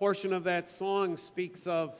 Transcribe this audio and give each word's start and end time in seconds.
portion 0.00 0.32
of 0.32 0.44
that 0.44 0.66
song 0.66 1.18
speaks 1.18 1.66
of 1.66 1.94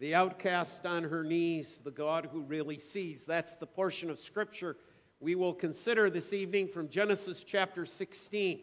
the 0.00 0.12
outcast 0.12 0.84
on 0.84 1.04
her 1.04 1.22
knees, 1.22 1.80
the 1.84 1.90
God 1.92 2.28
who 2.32 2.40
really 2.40 2.78
sees. 2.78 3.22
That's 3.26 3.54
the 3.54 3.66
portion 3.66 4.10
of 4.10 4.18
Scripture 4.18 4.76
we 5.20 5.36
will 5.36 5.54
consider 5.54 6.10
this 6.10 6.32
evening 6.32 6.66
from 6.66 6.88
Genesis 6.88 7.44
chapter 7.44 7.86
16. 7.86 8.58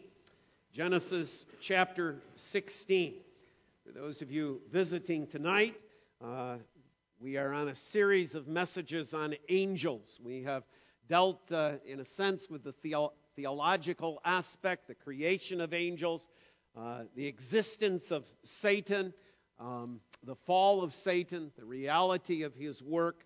Genesis 0.74 1.46
chapter 1.58 2.16
16. 2.34 3.14
For 3.86 3.92
those 3.92 4.20
of 4.20 4.30
you 4.30 4.60
visiting 4.70 5.26
tonight, 5.26 5.74
uh, 6.22 6.56
we 7.18 7.38
are 7.38 7.54
on 7.54 7.68
a 7.68 7.74
series 7.74 8.34
of 8.34 8.46
messages 8.46 9.14
on 9.14 9.36
angels. 9.48 10.20
We 10.22 10.42
have 10.42 10.64
dealt, 11.08 11.50
uh, 11.50 11.76
in 11.86 12.00
a 12.00 12.04
sense, 12.04 12.50
with 12.50 12.62
the 12.62 12.72
theo- 12.72 13.14
theological 13.36 14.20
aspect, 14.22 14.86
the 14.86 14.94
creation 14.94 15.62
of 15.62 15.72
angels, 15.72 16.28
uh, 16.76 17.04
the 17.14 17.26
existence 17.26 18.10
of 18.10 18.26
Satan, 18.42 19.14
um, 19.58 20.00
the 20.22 20.34
fall 20.34 20.82
of 20.82 20.92
Satan, 20.92 21.50
the 21.56 21.64
reality 21.64 22.42
of 22.42 22.54
his 22.54 22.82
work. 22.82 23.24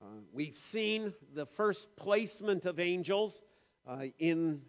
Uh, 0.00 0.06
we've 0.32 0.56
seen 0.56 1.12
the 1.34 1.44
first 1.44 1.94
placement 1.96 2.64
of 2.64 2.80
angels 2.80 3.42
uh, 3.86 4.06
in 4.18 4.62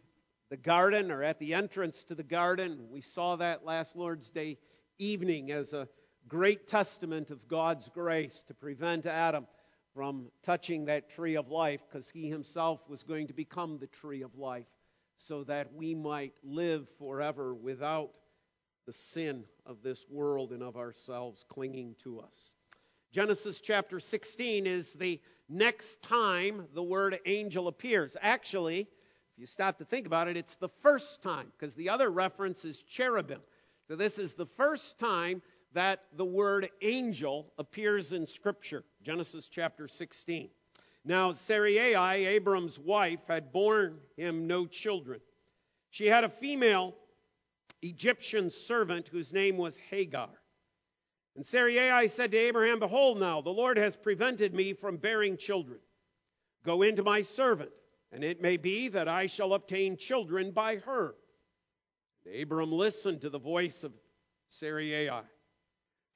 the 0.49 0.57
garden 0.57 1.09
or 1.09 1.23
at 1.23 1.39
the 1.39 1.53
entrance 1.53 2.03
to 2.05 2.16
the 2.16 2.23
garden. 2.23 2.88
We 2.91 3.02
saw 3.02 3.38
that 3.38 3.66
last 3.66 3.95
Lord's 3.95 4.30
Day 4.30 4.57
evening 4.97 5.52
as 5.52 5.73
a 5.73 5.88
great 6.27 6.67
testament 6.67 7.31
of 7.31 7.47
God's 7.47 7.88
grace 7.88 8.44
to 8.47 8.53
prevent 8.53 9.05
Adam 9.05 9.47
from 9.94 10.27
touching 10.44 10.85
that 10.85 11.09
tree 11.09 11.38
of 11.38 11.49
life 11.49 11.83
because 11.88 12.09
he 12.09 12.30
himself 12.30 12.81
was 12.89 13.03
going 13.03 13.27
to 13.27 13.33
become 13.33 13.77
the 13.77 13.88
tree 13.88 14.21
of 14.21 14.38
life 14.38 14.67
so 15.17 15.44
that 15.45 15.73
we 15.73 15.95
might 15.95 16.34
live 16.44 16.88
forever 16.99 17.53
without 17.53 18.12
the 18.85 18.94
sin 18.94 19.44
of 19.66 19.84
this 19.84 20.05
world 20.09 20.52
and 20.52 20.63
of 20.63 20.77
ourselves 20.77 21.45
clinging 21.49 21.95
to 22.03 22.20
us. 22.20 22.55
Genesis 23.12 23.59
chapter 23.59 23.99
16 23.99 24.66
is 24.67 24.94
the 24.94 25.19
next 25.50 26.02
time 26.03 26.67
the 26.73 26.83
word 26.83 27.19
angel 27.25 27.67
appears. 27.67 28.16
Actually, 28.22 28.81
if 28.81 28.88
you 29.38 29.45
stop 29.45 29.78
to 29.78 29.86
think 29.86 30.06
about 30.06 30.28
it, 30.28 30.38
it's 30.38 30.56
the 30.56 30.69
first 30.81 31.22
time 31.22 31.52
because 31.58 31.73
the 31.75 31.89
other 31.89 32.09
reference 32.09 32.63
is 32.66 32.81
cherubim. 32.84 33.41
So 33.88 33.95
this 33.95 34.19
is 34.19 34.34
the 34.34 34.45
first 34.58 35.00
time 35.00 35.41
that 35.73 36.03
the 36.16 36.25
word 36.25 36.69
angel 36.81 37.53
appears 37.58 38.11
in 38.11 38.25
Scripture. 38.25 38.84
Genesis 39.03 39.47
chapter 39.47 39.88
16. 39.88 40.50
Now, 41.08 41.31
Sarai, 41.31 41.95
Abram's 41.95 42.77
wife, 42.77 43.22
had 43.30 43.53
borne 43.53 43.97
him 44.17 44.45
no 44.45 44.66
children. 44.66 45.22
She 45.89 46.05
had 46.05 46.25
a 46.25 46.30
female 46.30 46.95
Egyptian 47.81 48.50
servant 48.50 49.08
whose 49.08 49.31
name 49.31 49.55
was 49.55 49.78
Hagar. 49.89 50.28
And 51.38 51.45
Sarai 51.45 52.09
said 52.09 52.31
to 52.31 52.38
Abraham, 52.38 52.80
Behold, 52.80 53.22
now, 53.22 53.39
the 53.39 53.50
Lord 53.50 53.78
has 53.78 53.95
prevented 53.95 54.53
me 54.53 54.73
from 54.73 54.97
bearing 54.97 55.38
children. 55.38 55.80
Go 56.66 56.81
into 56.81 57.03
my 57.03 57.22
servant, 57.22 57.72
and 58.11 58.22
it 58.22 58.41
may 58.41 58.58
be 58.58 58.89
that 58.89 59.08
I 59.08 59.28
shall 59.28 59.53
obtain 59.53 59.95
children 59.95 60.52
by 60.52 60.78
her. 60.78 61.16
And 62.25 62.35
Abram 62.35 62.73
listened 62.73 63.22
to 63.22 63.30
the 63.30 63.39
voice 63.39 63.85
of 63.85 63.94
Sarai. 64.50 65.09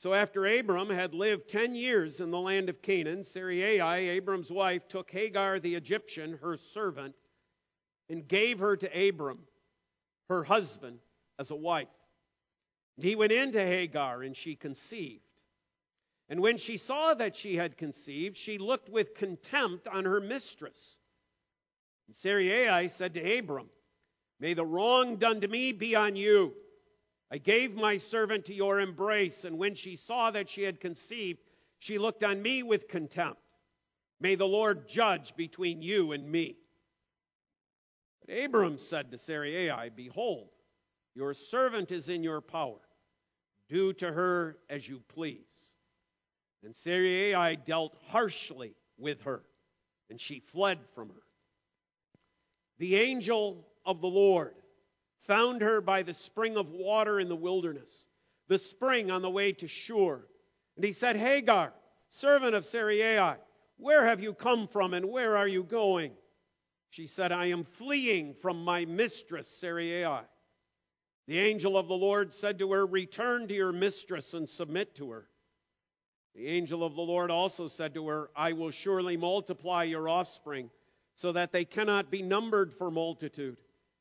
So 0.02 0.16
after 0.16 0.47
Abram 0.47 0.89
had 0.89 1.13
lived 1.13 1.47
ten 1.47 1.75
years 1.75 2.21
in 2.21 2.31
the 2.31 2.39
land 2.39 2.69
of 2.69 2.81
Canaan, 2.81 3.23
Sarai, 3.23 3.80
Abram's 3.80 4.52
wife, 4.52 4.88
took 4.88 5.11
Hagar 5.11 5.59
the 5.59 5.75
Egyptian, 5.75 6.39
her 6.41 6.57
servant, 6.57 7.13
and 8.09 8.27
gave 8.27 8.57
her 8.61 8.75
to 8.75 9.09
Abram, 9.09 9.44
her 10.27 10.44
husband, 10.44 10.97
as 11.38 11.52
a 11.52 11.55
wife. 11.55 11.88
And 12.97 13.05
he 13.05 13.16
went 13.16 13.31
in 13.31 13.52
to 13.52 13.63
Hagar, 13.63 14.23
and 14.23 14.35
she 14.35 14.55
conceived. 14.55 15.22
And 16.29 16.39
when 16.39 16.57
she 16.57 16.77
saw 16.77 17.13
that 17.13 17.35
she 17.35 17.55
had 17.55 17.77
conceived, 17.77 18.38
she 18.38 18.57
looked 18.57 18.89
with 18.89 19.13
contempt 19.13 19.88
on 19.88 20.05
her 20.05 20.19
mistress. 20.19 20.97
And 22.07 22.16
Sarai 22.16 22.88
said 22.88 23.13
to 23.13 23.38
Abram, 23.38 23.69
May 24.40 24.56
the 24.56 24.66
wrong 24.66 25.17
done 25.17 25.41
to 25.41 25.47
me 25.47 25.73
be 25.73 25.94
on 25.94 26.16
you. 26.16 26.56
I 27.31 27.38
gave 27.38 27.75
my 27.75 27.96
servant 27.96 28.46
to 28.46 28.53
your 28.53 28.81
embrace, 28.81 29.46
and 29.46 29.58
when 29.58 29.74
she 29.74 29.96
saw 29.96 30.31
that 30.31 30.50
she 30.50 30.64
had 30.64 30.81
conceived, 30.81 31.40
she 31.80 31.97
looked 31.97 32.25
on 32.25 32.42
me 32.42 32.62
with 32.62 32.90
contempt. 32.90 33.40
May 34.19 34.36
the 34.36 34.47
Lord 34.47 34.90
judge 34.90 35.34
between 35.38 35.81
you 35.81 36.12
and 36.12 36.30
me. 36.30 36.58
But 38.20 38.38
Abram 38.38 38.78
said 38.78 39.12
to 39.12 39.18
Sarai, 39.18 39.90
Behold, 39.96 40.50
your 41.16 41.34
servant 41.34 41.91
is 41.91 42.09
in 42.09 42.22
your 42.22 42.41
power. 42.41 42.81
Do 43.70 43.94
to 43.94 44.12
her 44.12 44.58
as 44.70 44.88
you 44.88 45.02
please. 45.08 45.75
And 46.64 46.75
Sarai 46.75 47.56
dealt 47.56 47.96
harshly 48.09 48.75
with 48.97 49.22
her, 49.22 49.41
and 50.09 50.20
she 50.20 50.40
fled 50.40 50.80
from 50.94 51.09
her. 51.09 51.24
The 52.78 52.97
angel 52.97 53.66
of 53.86 54.02
the 54.02 54.08
Lord 54.08 54.53
found 55.28 55.62
her 55.62 55.82
by 55.82 56.04
the 56.04 56.14
spring 56.14 56.58
of 56.58 56.72
water 56.72 57.20
in 57.20 57.30
the 57.30 57.36
wilderness, 57.36 58.08
the 58.48 58.58
spring 58.58 59.12
on 59.12 59.22
the 59.22 59.30
way 59.30 59.52
to 59.54 59.68
Shur. 59.68 60.26
And 60.76 60.86
he 60.86 60.92
said, 60.92 61.16
Hagar, 61.16 61.74
servant 62.09 62.56
of 62.56 62.66
Sarai, 62.66 63.38
where 63.78 64.06
have 64.06 64.22
you 64.22 64.34
come 64.34 64.68
from 64.68 64.94
and 64.94 65.09
where 65.09 65.38
are 65.38 65.48
you 65.48 65.64
going? 65.64 66.12
She 66.90 67.08
said, 67.08 67.32
I 67.32 67.48
am 67.48 67.64
fleeing 67.64 68.34
from 68.34 68.64
my 68.64 68.86
mistress 68.86 69.48
Sarai. 69.48 70.06
The 71.28 71.40
angel 71.40 71.78
of 71.78 71.88
the 71.88 71.94
Lord 71.94 72.34
said 72.34 72.59
to 72.59 72.74
her, 72.74 72.86
Return 72.86 73.48
to 73.48 73.53
your 73.53 73.72
mistress 73.72 74.34
and 74.34 74.50
submit 74.50 74.96
to 74.96 75.12
her. 75.12 75.28
The 76.36 76.48
angel 76.48 76.84
of 76.84 76.96
the 76.96 77.02
Lord 77.02 77.30
also 77.30 77.68
said 77.68 77.94
to 77.94 78.08
her, 78.08 78.30
I 78.36 78.53
will 78.53 78.72
surely 78.72 79.18
multiply 79.18 79.84
your 79.84 80.09
offspring, 80.09 80.70
so 81.16 81.32
that 81.34 81.52
they 81.52 81.66
cannot 81.66 82.09
be 82.09 82.22
numbered 82.22 82.74
for 82.74 82.90
multitude. 82.90 83.58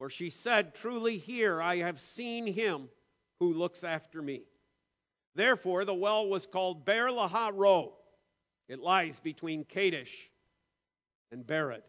For 0.00 0.08
she 0.08 0.30
said, 0.30 0.74
Truly 0.74 1.18
here 1.18 1.60
I 1.60 1.76
have 1.76 2.00
seen 2.00 2.46
him 2.46 2.88
who 3.38 3.52
looks 3.52 3.84
after 3.84 4.22
me. 4.22 4.44
Therefore 5.34 5.84
the 5.84 5.94
well 5.94 6.26
was 6.26 6.46
called 6.46 6.86
Beer 6.86 7.08
Lahai 7.08 7.50
Roi. 7.54 7.90
It 8.66 8.80
lies 8.80 9.20
between 9.20 9.62
Kadesh 9.64 10.30
and 11.30 11.46
Bered. 11.46 11.82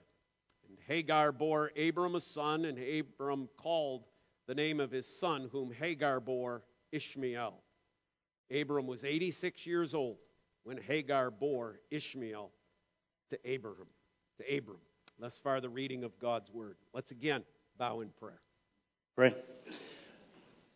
And 0.67 0.77
Hagar 0.87 1.31
bore 1.31 1.71
Abram 1.77 2.15
a 2.15 2.19
son, 2.19 2.65
and 2.65 2.77
Abram 2.77 3.47
called 3.55 4.03
the 4.45 4.55
name 4.55 4.81
of 4.81 4.91
his 4.91 5.07
son, 5.07 5.47
whom 5.49 5.71
Hagar 5.71 6.19
bore 6.19 6.63
Ishmael. 6.91 7.63
Abram 8.53 8.87
was 8.87 9.05
86 9.05 9.65
years 9.65 9.93
old 9.93 10.17
when 10.63 10.77
Hagar 10.77 11.31
bore 11.31 11.79
Ishmael 11.89 12.51
to 13.29 13.39
Abraham. 13.49 13.87
To 14.39 14.57
Abram. 14.57 14.79
Thus 15.17 15.39
far, 15.39 15.61
the 15.61 15.69
reading 15.69 16.03
of 16.03 16.19
God's 16.19 16.51
word. 16.51 16.75
Let's 16.93 17.11
again 17.11 17.43
bow 17.81 18.01
in 18.01 18.09
prayer. 18.19 18.39
Pray. 19.15 19.35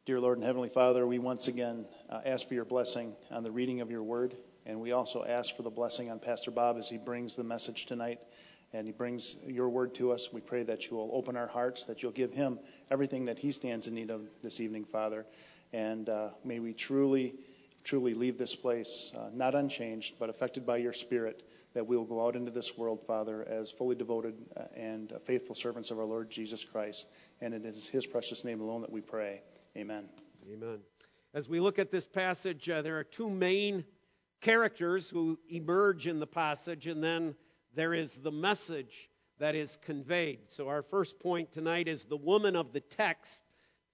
Dear 0.08 0.20
Lord 0.20 0.40
and 0.40 0.44
Heavenly 0.44 0.70
Father, 0.70 1.06
we 1.06 1.20
once 1.20 1.48
again 1.48 1.86
uh, 2.10 2.22
ask 2.26 2.48
for 2.48 2.56
your 2.56 2.66
blessing 2.66 3.16
on 3.30 3.44
the 3.44 3.52
reading 3.52 3.82
of 3.82 3.92
your 3.92 4.02
word, 4.02 4.34
and 4.66 4.82
we 4.82 4.92
also 4.92 5.24
ask 5.24 5.56
for 5.56 5.62
the 5.62 5.70
blessing 5.70 6.10
on 6.10 6.18
Pastor 6.18 6.50
Bob 6.50 6.78
as 6.80 6.90
he 6.90 6.98
brings 6.98 7.36
the 7.36 7.44
message 7.44 7.86
tonight 7.86 8.18
and 8.74 8.88
he 8.88 8.92
brings 8.92 9.36
your 9.46 9.70
word 9.70 9.94
to 9.96 10.14
us. 10.14 10.34
We 10.34 10.42
pray 10.42 10.64
that 10.64 10.90
you 10.90 10.98
will 10.98 11.12
open 11.14 11.38
our 11.38 11.46
hearts, 11.46 11.84
that 11.84 12.02
you'll 12.02 12.12
give 12.12 12.34
him 12.34 12.58
everything 12.90 13.26
that 13.26 13.38
he 13.38 13.52
stands 13.52 13.88
in 13.88 13.94
need 13.94 14.10
of 14.10 14.22
this 14.42 14.60
evening, 14.60 14.86
Father. 14.86 15.28
And 15.72 16.10
uh, 16.10 16.30
may 16.44 16.60
we 16.60 16.74
truly, 16.74 17.36
truly 17.86 18.16
leave 18.16 18.38
this 18.38 18.56
place 18.56 19.14
uh, 19.16 19.30
not 19.34 19.54
unchanged, 19.56 20.16
but 20.20 20.30
affected 20.30 20.66
by 20.66 20.78
your 20.78 20.92
Spirit, 20.92 21.42
that 21.74 21.86
we 21.88 21.96
will 21.96 22.06
go 22.06 22.26
out 22.26 22.36
into 22.36 22.52
this 22.52 22.76
world, 22.78 23.00
Father, 23.06 23.46
as 23.48 23.72
fully 23.72 23.96
devoted 23.96 24.34
uh, 24.58 24.64
and 24.76 25.14
faithful 25.26 25.56
servants 25.56 25.92
of 25.92 26.00
our 26.00 26.06
Lord 26.06 26.30
Jesus 26.30 26.66
Christ. 26.66 27.08
And 27.40 27.54
it 27.54 27.64
is 27.64 27.88
His 27.88 28.06
precious 28.06 28.44
name 28.44 28.60
alone 28.60 28.82
that 28.82 28.92
we 28.92 29.02
pray. 29.02 29.42
Amen. 29.78 30.10
Amen. 30.52 30.80
As 31.34 31.48
we 31.48 31.60
look 31.60 31.80
at 31.80 31.92
this 31.92 32.08
passage, 32.08 32.70
uh, 32.70 32.82
there 32.82 32.98
are 32.98 33.04
two 33.04 33.30
main 33.30 33.86
characters 34.42 35.10
who 35.10 35.38
emerge 35.50 36.08
in 36.08 36.20
the 36.20 36.28
passage, 36.28 36.88
and 36.88 37.04
then 37.04 37.36
there 37.76 37.94
is 37.94 38.18
the 38.18 38.32
message 38.32 39.10
that 39.38 39.54
is 39.54 39.78
conveyed. 39.86 40.40
So, 40.48 40.70
our 40.70 40.82
first 40.82 41.20
point 41.20 41.52
tonight 41.52 41.88
is 41.88 42.06
the 42.06 42.18
woman 42.18 42.56
of 42.56 42.74
the 42.74 42.80
text, 42.80 43.42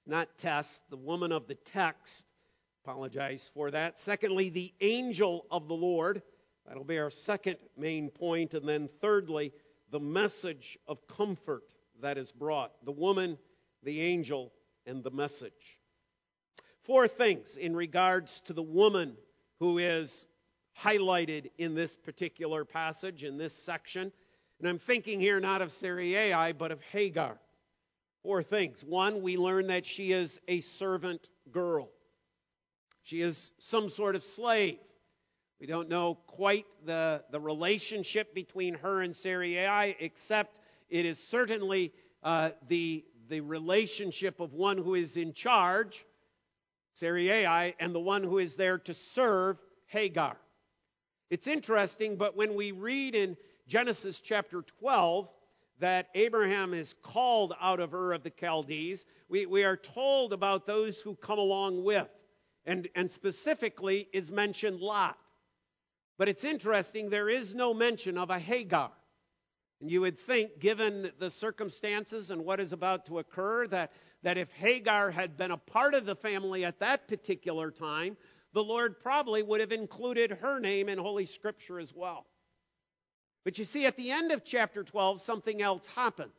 not 0.06 0.38
test, 0.38 0.82
the 0.90 0.98
woman 0.98 1.32
of 1.32 1.48
the 1.48 1.56
text. 1.56 2.26
Apologize 2.84 3.52
for 3.54 3.70
that. 3.72 4.00
Secondly, 4.00 4.50
the 4.50 4.74
angel 4.82 5.46
of 5.52 5.68
the 5.68 5.76
Lord. 5.76 6.24
That'll 6.68 6.84
be 6.84 6.98
our 6.98 7.12
second 7.12 7.58
main 7.78 8.10
point. 8.10 8.56
And 8.56 8.68
then 8.68 8.90
thirdly, 9.02 9.54
the 9.92 10.00
message 10.00 10.80
of 10.88 11.06
comfort 11.08 11.64
that 12.02 12.18
is 12.18 12.32
brought. 12.32 12.72
The 12.84 12.92
woman, 12.92 13.38
the 13.84 14.02
angel, 14.02 14.52
and 14.88 15.04
the 15.04 15.12
message. 15.12 15.78
Four 16.84 17.08
things 17.08 17.56
in 17.56 17.76
regards 17.76 18.40
to 18.42 18.54
the 18.54 18.64
woman 18.64 19.16
who 19.60 19.78
is 19.78 20.26
highlighted 20.80 21.52
in 21.60 21.76
this 21.76 21.96
particular 21.96 22.66
passage, 22.66 23.24
in 23.24 23.38
this 23.38 23.54
section. 23.54 24.12
And 24.60 24.68
I'm 24.68 24.80
thinking 24.80 25.20
here 25.20 25.40
not 25.40 25.62
of 25.62 25.72
Sarai, 25.72 26.54
but 26.54 26.72
of 26.72 26.82
Hagar. 26.92 27.38
Four 28.24 28.42
things. 28.42 28.84
One, 28.84 29.22
we 29.22 29.38
learn 29.38 29.68
that 29.68 29.86
she 29.86 30.12
is 30.12 30.40
a 30.48 30.62
servant 30.62 31.28
girl. 31.52 31.90
She 33.04 33.22
is 33.22 33.52
some 33.58 33.90
sort 33.90 34.16
of 34.16 34.24
slave. 34.24 34.78
We 35.60 35.68
don't 35.68 35.90
know 35.90 36.16
quite 36.28 36.66
the, 36.86 37.24
the 37.32 37.40
relationship 37.40 38.34
between 38.34 38.76
her 38.76 39.02
and 39.02 39.16
Sarai, 39.16 39.96
except 40.00 40.60
it 40.90 41.06
is 41.06 41.20
certainly 41.20 41.94
uh, 42.24 42.52
the, 42.68 43.06
the 43.30 43.42
relationship 43.42 44.40
of 44.40 44.54
one 44.54 44.78
who 44.78 44.96
is 44.96 45.18
in 45.18 45.34
charge, 45.34 46.04
Sarai, 46.94 47.76
and 47.80 47.94
the 47.94 48.00
one 48.00 48.24
who 48.24 48.40
is 48.40 48.56
there 48.56 48.80
to 48.80 48.94
serve, 48.94 49.58
Hagar. 49.88 50.38
It's 51.30 51.48
interesting, 51.48 52.18
but 52.18 52.36
when 52.36 52.56
we 52.56 52.72
read 52.72 53.16
in 53.16 53.38
Genesis 53.68 54.20
chapter 54.20 54.64
12 54.80 55.30
that 55.80 56.10
Abraham 56.14 56.74
is 56.74 56.94
called 57.02 57.54
out 57.62 57.80
of 57.80 57.94
Ur 57.94 58.14
of 58.14 58.24
the 58.24 58.32
Chaldees, 58.38 59.06
we, 59.30 59.46
we 59.46 59.64
are 59.64 59.78
told 59.78 60.34
about 60.34 60.68
those 60.68 61.00
who 61.00 61.16
come 61.16 61.40
along 61.40 61.84
with. 61.84 62.10
And, 62.66 62.88
and 62.96 63.10
specifically 63.10 64.08
is 64.14 64.32
mentioned 64.32 64.80
Lot. 64.80 65.18
But 66.18 66.30
it's 66.30 66.44
interesting, 66.44 67.10
there 67.10 67.30
is 67.30 67.56
no 67.56 67.74
mention 67.74 68.18
of 68.18 68.30
a 68.30 68.38
Hagar. 68.38 68.92
And 69.80 69.90
you 69.90 70.02
would 70.02 70.20
think, 70.20 70.60
given 70.60 71.12
the 71.18 71.32
circumstances 71.32 72.30
and 72.30 72.46
what 72.46 72.60
is 72.60 72.74
about 72.74 73.08
to 73.08 73.18
occur, 73.18 73.66
that, 73.68 73.92
that 74.22 74.38
if 74.38 74.52
Hagar 74.52 75.10
had 75.10 75.38
been 75.38 75.50
a 75.50 75.58
part 75.58 75.96
of 75.96 76.06
the 76.06 76.16
family 76.16 76.64
at 76.64 76.80
that 76.80 77.08
particular 77.08 77.72
time, 77.72 78.16
the 78.54 78.64
Lord 78.64 79.00
probably 79.02 79.42
would 79.42 79.62
have 79.62 79.72
included 79.72 80.32
her 80.42 80.60
name 80.60 80.90
in 80.90 81.00
Holy 81.00 81.26
Scripture 81.26 81.80
as 81.80 81.94
well. 81.96 82.28
But 83.44 83.58
you 83.58 83.66
see, 83.66 83.88
at 83.88 83.98
the 83.98 84.12
end 84.12 84.32
of 84.32 84.46
chapter 84.46 84.84
12, 84.84 85.22
something 85.22 85.62
else 85.62 85.88
happens. 85.96 86.34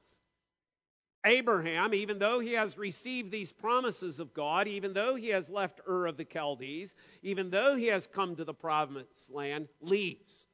Abraham, 1.25 1.95
even 1.95 2.19
though 2.19 2.41
he 2.41 2.53
has 2.55 2.77
received 2.77 3.31
these 3.31 3.53
promises 3.53 4.19
of 4.19 4.35
God, 4.35 4.67
even 4.67 4.93
though 4.93 5.15
he 5.15 5.29
has 5.29 5.49
left 5.49 5.81
Ur 5.89 6.07
of 6.07 6.17
the 6.17 6.27
Chaldees, 6.31 6.95
even 7.23 7.51
though 7.51 7.77
he 7.77 7.87
has 7.87 8.07
come 8.07 8.37
to 8.37 8.45
the 8.45 8.55
promised 8.55 9.31
land, 9.31 9.69
leaves. 9.81 10.47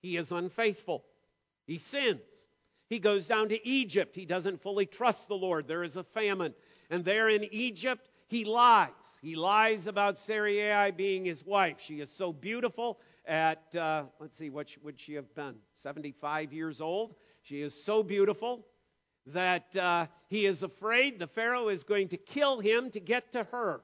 He 0.00 0.16
is 0.16 0.32
unfaithful. 0.32 1.04
He 1.66 1.78
sins. 1.78 2.20
He 2.88 2.98
goes 2.98 3.28
down 3.28 3.50
to 3.50 3.66
Egypt. 3.66 4.16
He 4.16 4.26
doesn't 4.26 4.62
fully 4.62 4.86
trust 4.86 5.28
the 5.28 5.36
Lord. 5.36 5.68
There 5.68 5.84
is 5.84 5.96
a 5.96 6.02
famine. 6.02 6.54
And 6.90 7.04
there 7.04 7.28
in 7.28 7.44
Egypt, 7.44 8.08
he 8.28 8.44
lies. 8.44 8.90
He 9.22 9.36
lies 9.36 9.86
about 9.86 10.18
Sarai 10.18 10.90
being 10.90 11.24
his 11.24 11.44
wife. 11.44 11.76
She 11.80 12.00
is 12.00 12.10
so 12.10 12.32
beautiful 12.32 12.98
at, 13.24 13.74
uh, 13.76 14.04
let's 14.18 14.36
see, 14.36 14.50
what 14.50 14.68
would 14.82 14.98
she 14.98 15.14
have 15.14 15.32
been? 15.34 15.54
75 15.78 16.52
years 16.52 16.80
old. 16.80 17.14
She 17.42 17.62
is 17.62 17.72
so 17.84 18.02
beautiful 18.02 18.66
that 19.26 19.74
uh, 19.76 20.06
he 20.28 20.46
is 20.46 20.62
afraid 20.62 21.18
the 21.18 21.26
Pharaoh 21.26 21.68
is 21.68 21.84
going 21.84 22.08
to 22.08 22.16
kill 22.16 22.60
him 22.60 22.90
to 22.90 23.00
get 23.00 23.32
to 23.32 23.44
her. 23.44 23.80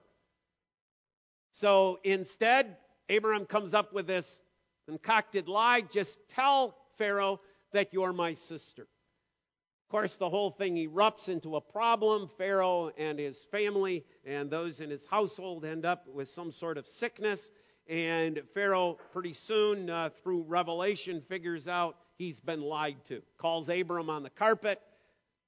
So 1.53 1.99
instead, 2.05 2.77
Abraham 3.09 3.47
comes 3.47 3.75
up 3.75 3.93
with 3.93 4.07
this 4.07 4.41
concocted 4.87 5.49
lie 5.49 5.83
just 5.83 6.19
tell 6.31 6.77
Pharaoh 6.97 7.41
that 7.73 7.93
you're 7.93 8.13
my 8.13 8.35
sister. 8.35 8.83
Of 8.83 9.91
course, 9.91 10.17
the 10.17 10.29
whole 10.29 10.51
thing 10.51 10.77
erupts 10.77 11.29
into 11.29 11.57
a 11.57 11.61
problem. 11.61 12.29
Pharaoh 12.37 12.91
and 12.99 13.19
his 13.19 13.45
family 13.47 14.05
and 14.27 14.51
those 14.51 14.83
in 14.83 14.91
his 14.91 15.07
household 15.07 15.65
end 15.65 15.87
up 15.87 16.07
with 16.13 16.29
some 16.29 16.53
sort 16.53 16.77
of 16.77 16.87
sickness. 16.87 17.51
And 17.89 18.43
Pharaoh, 18.53 18.99
pretty 19.13 19.33
soon, 19.33 19.89
uh, 19.89 20.11
through 20.11 20.43
revelation, 20.43 21.23
figures 21.23 21.69
out 21.69 21.97
he's 22.19 22.39
been 22.39 22.61
lied 22.61 23.03
to. 23.07 23.23
Calls 23.39 23.71
Abram 23.71 24.11
on 24.11 24.23
the 24.23 24.31
carpet, 24.31 24.79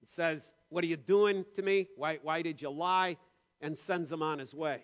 says, 0.06 0.52
What 0.68 0.84
are 0.84 0.88
you 0.88 0.96
doing 0.96 1.44
to 1.56 1.62
me? 1.62 1.88
Why, 1.96 2.18
why 2.22 2.42
did 2.42 2.60
you 2.62 2.70
lie? 2.70 3.16
And 3.60 3.78
sends 3.78 4.10
him 4.10 4.22
on 4.22 4.38
his 4.38 4.54
way. 4.54 4.82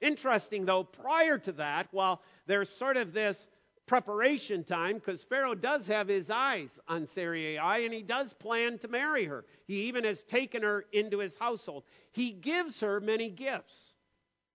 Interesting, 0.00 0.64
though, 0.64 0.82
prior 0.82 1.38
to 1.38 1.52
that, 1.52 1.86
while 1.92 2.20
there's 2.46 2.68
sort 2.68 2.96
of 2.96 3.12
this 3.12 3.46
preparation 3.86 4.64
time 4.64 4.94
because 4.94 5.22
Pharaoh 5.22 5.54
does 5.54 5.86
have 5.86 6.08
his 6.08 6.30
eyes 6.30 6.70
on 6.88 7.06
Sarai 7.06 7.58
and 7.58 7.92
he 7.92 8.02
does 8.02 8.32
plan 8.32 8.78
to 8.78 8.88
marry 8.88 9.24
her. 9.24 9.44
He 9.66 9.82
even 9.88 10.04
has 10.04 10.22
taken 10.24 10.62
her 10.62 10.84
into 10.92 11.18
his 11.18 11.36
household. 11.36 11.84
He 12.12 12.32
gives 12.32 12.80
her 12.80 13.00
many 13.00 13.28
gifts, 13.28 13.94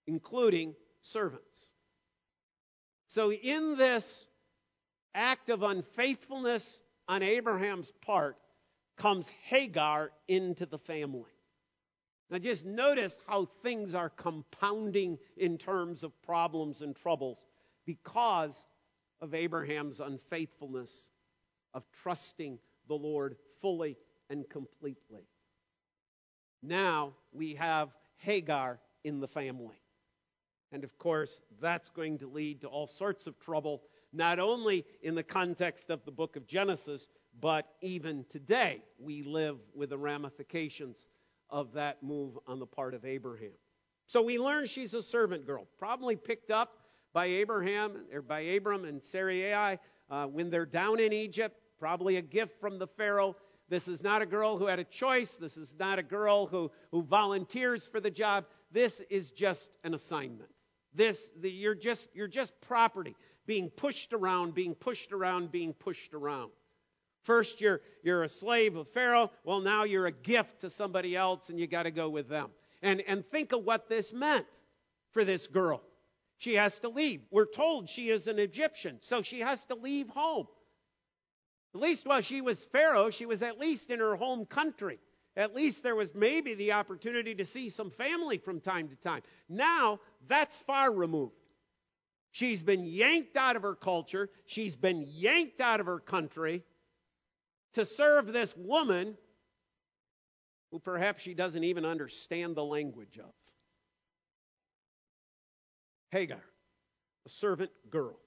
including 0.06 0.76
servants. 1.02 1.72
So, 3.10 3.32
in 3.32 3.78
this 3.78 4.28
act 5.14 5.50
of 5.50 5.64
unfaithfulness 5.64 6.82
on 7.08 7.24
Abraham's 7.24 7.92
part, 8.06 8.38
comes 8.98 9.30
Hagar 9.44 10.12
into 10.28 10.66
the 10.66 10.80
family. 10.80 11.32
Now, 12.30 12.40
just 12.40 12.66
notice 12.66 13.18
how 13.26 13.48
things 13.64 13.96
are 13.96 14.10
compounding 14.10 15.18
in 15.38 15.58
terms 15.58 16.04
of 16.04 16.22
problems 16.24 16.82
and 16.82 16.96
troubles 16.96 17.42
because 17.86 18.66
of 19.22 19.34
Abraham's 19.34 20.02
unfaithfulness 20.02 21.10
of 21.74 21.84
trusting 22.04 22.60
the 22.88 22.96
Lord 22.96 23.38
fully 23.62 23.98
and 24.30 24.48
completely. 24.50 25.28
Now 26.62 27.14
we 27.32 27.54
have 27.56 27.90
Hagar 28.18 28.80
in 29.04 29.20
the 29.20 29.28
family. 29.28 29.80
And 30.72 30.84
of 30.84 30.98
course, 30.98 31.42
that's 31.62 31.90
going 31.90 32.18
to 32.20 32.28
lead 32.28 32.62
to 32.62 32.68
all 32.68 32.88
sorts 32.88 33.26
of 33.26 33.40
trouble, 33.40 33.84
not 34.12 34.38
only 34.38 34.86
in 35.02 35.16
the 35.16 35.24
context 35.24 35.90
of 35.90 36.04
the 36.04 36.12
book 36.12 36.36
of 36.36 36.46
Genesis, 36.46 37.08
but 37.40 37.68
even 37.82 38.26
today 38.30 38.82
we 39.00 39.24
live 39.24 39.58
with 39.76 39.90
the 39.90 39.98
ramifications 39.98 41.08
of 41.50 41.74
that 41.74 42.02
move 42.04 42.38
on 42.48 42.60
the 42.60 42.66
part 42.66 42.94
of 42.94 43.06
Abraham. 43.06 43.54
So 44.08 44.22
we 44.22 44.40
learn 44.40 44.66
she's 44.66 44.94
a 44.94 45.02
servant 45.02 45.46
girl, 45.46 45.68
probably 45.78 46.16
picked 46.16 46.52
up 46.52 46.72
by 47.14 47.26
Abraham 47.26 48.06
or 48.14 48.22
by 48.22 48.42
Abram 48.42 48.86
and 48.86 49.04
Sarai 49.04 49.78
uh, 50.10 50.28
when 50.28 50.50
they're 50.50 50.66
down 50.66 51.00
in 51.00 51.14
Egypt. 51.14 51.60
Probably 51.80 52.18
a 52.18 52.22
gift 52.22 52.60
from 52.60 52.80
the 52.80 52.88
Pharaoh. 52.88 53.36
This 53.70 53.88
is 53.88 54.02
not 54.02 54.22
a 54.22 54.26
girl 54.26 54.58
who 54.58 54.66
had 54.66 54.80
a 54.80 54.84
choice. 54.84 55.38
This 55.38 55.58
is 55.58 55.76
not 55.78 56.00
a 56.00 56.04
girl 56.04 56.48
who, 56.48 56.72
who 56.92 57.04
volunteers 57.04 57.88
for 57.88 58.00
the 58.00 58.10
job. 58.10 58.46
This 58.72 59.02
is 59.10 59.30
just 59.30 59.78
an 59.84 59.94
assignment. 59.94 60.50
This 60.94 61.30
the, 61.40 61.52
you're 61.52 61.76
just 61.76 62.10
you're 62.16 62.28
just 62.28 62.60
property 62.62 63.16
being 63.46 63.70
pushed 63.70 64.14
around, 64.14 64.56
being 64.56 64.74
pushed 64.74 65.12
around, 65.12 65.52
being 65.52 65.74
pushed 65.74 66.14
around. 66.14 66.52
First, 67.28 67.60
you're 67.60 67.82
you're 68.04 68.24
a 68.24 68.30
slave 68.30 68.78
of 68.78 68.88
Pharaoh. 68.88 69.30
Well, 69.44 69.60
now 69.60 69.84
you're 69.84 70.06
a 70.06 70.14
gift 70.14 70.62
to 70.62 70.70
somebody 70.70 71.14
else, 71.14 71.50
and 71.50 71.60
you 71.60 71.68
got 71.68 71.84
to 71.84 71.92
go 71.92 72.08
with 72.08 72.30
them. 72.30 72.52
And 72.82 73.02
and 73.02 73.28
think 73.30 73.52
of 73.52 73.66
what 73.66 73.90
this 73.90 74.14
meant 74.14 74.48
for 75.12 75.26
this 75.26 75.46
girl. 75.46 75.84
She 76.38 76.54
has 76.54 76.80
to 76.80 76.90
leave. 76.90 77.24
We're 77.30 77.46
told 77.46 77.90
she 77.90 78.12
is 78.12 78.28
an 78.28 78.40
Egyptian, 78.40 79.00
so 79.02 79.24
she 79.24 79.42
has 79.42 79.66
to 79.66 79.76
leave 79.76 80.08
home. 80.08 80.48
At 81.76 81.82
least 81.82 82.08
while 82.08 82.22
she 82.22 82.40
was 82.40 82.64
Pharaoh, 82.64 83.10
she 83.10 83.26
was 83.26 83.44
at 83.44 83.60
least 83.60 83.90
in 83.90 84.00
her 84.00 84.16
home 84.16 84.46
country. 84.46 84.98
At 85.36 85.54
least 85.54 85.84
there 85.84 85.98
was 85.98 86.16
maybe 86.16 86.54
the 86.54 86.72
opportunity 86.72 87.36
to 87.36 87.46
see 87.46 87.68
some 87.68 87.92
family 87.92 88.38
from 88.38 88.62
time 88.62 88.88
to 88.88 88.96
time. 88.96 89.22
Now, 89.50 90.00
that's 90.28 90.62
far 90.62 90.94
removed. 90.94 91.36
She's 92.32 92.64
been 92.64 92.86
yanked 92.86 93.36
out 93.36 93.58
of 93.58 93.64
her 93.64 93.76
culture, 93.76 94.30
she's 94.46 94.78
been 94.78 95.04
yanked 95.10 95.60
out 95.60 95.82
of 95.82 95.88
her 95.88 96.00
country 96.00 96.64
to 97.78 97.86
serve 97.86 98.34
this 98.34 98.58
woman 98.58 99.16
who 100.72 100.80
perhaps 100.80 101.22
she 101.22 101.36
doesn't 101.36 101.64
even 101.64 101.86
understand 101.86 102.56
the 102.56 102.64
language 102.64 103.20
of. 103.20 103.32
Hagar, 106.10 106.42
a 107.28 107.30
servant 107.30 107.70
girl. 107.92 108.18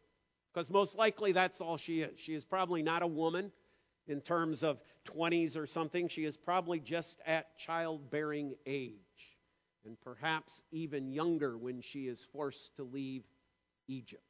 Because 0.55 0.71
most 0.71 0.97
likely 0.97 1.33
that's 1.33 1.61
all 1.61 1.79
she 1.79 2.03
is. 2.03 2.17
She 2.21 2.33
is 2.33 2.45
probably 2.45 2.83
not 2.83 3.03
a 3.03 3.09
woman 3.09 3.51
in 4.07 4.21
terms 4.21 4.63
of 4.63 4.81
20s 5.17 5.57
or 5.57 5.67
something. 5.67 6.07
She 6.07 6.25
is 6.25 6.37
probably 6.37 6.79
just 6.79 7.21
at 7.27 7.59
childbearing 7.59 8.55
age, 8.67 8.95
and 9.85 10.01
perhaps 10.01 10.63
even 10.71 11.11
younger 11.11 11.59
when 11.59 11.81
she 11.81 12.07
is 12.07 12.25
forced 12.33 12.77
to 12.77 12.85
leave 12.85 13.25
Egypt. 13.89 14.23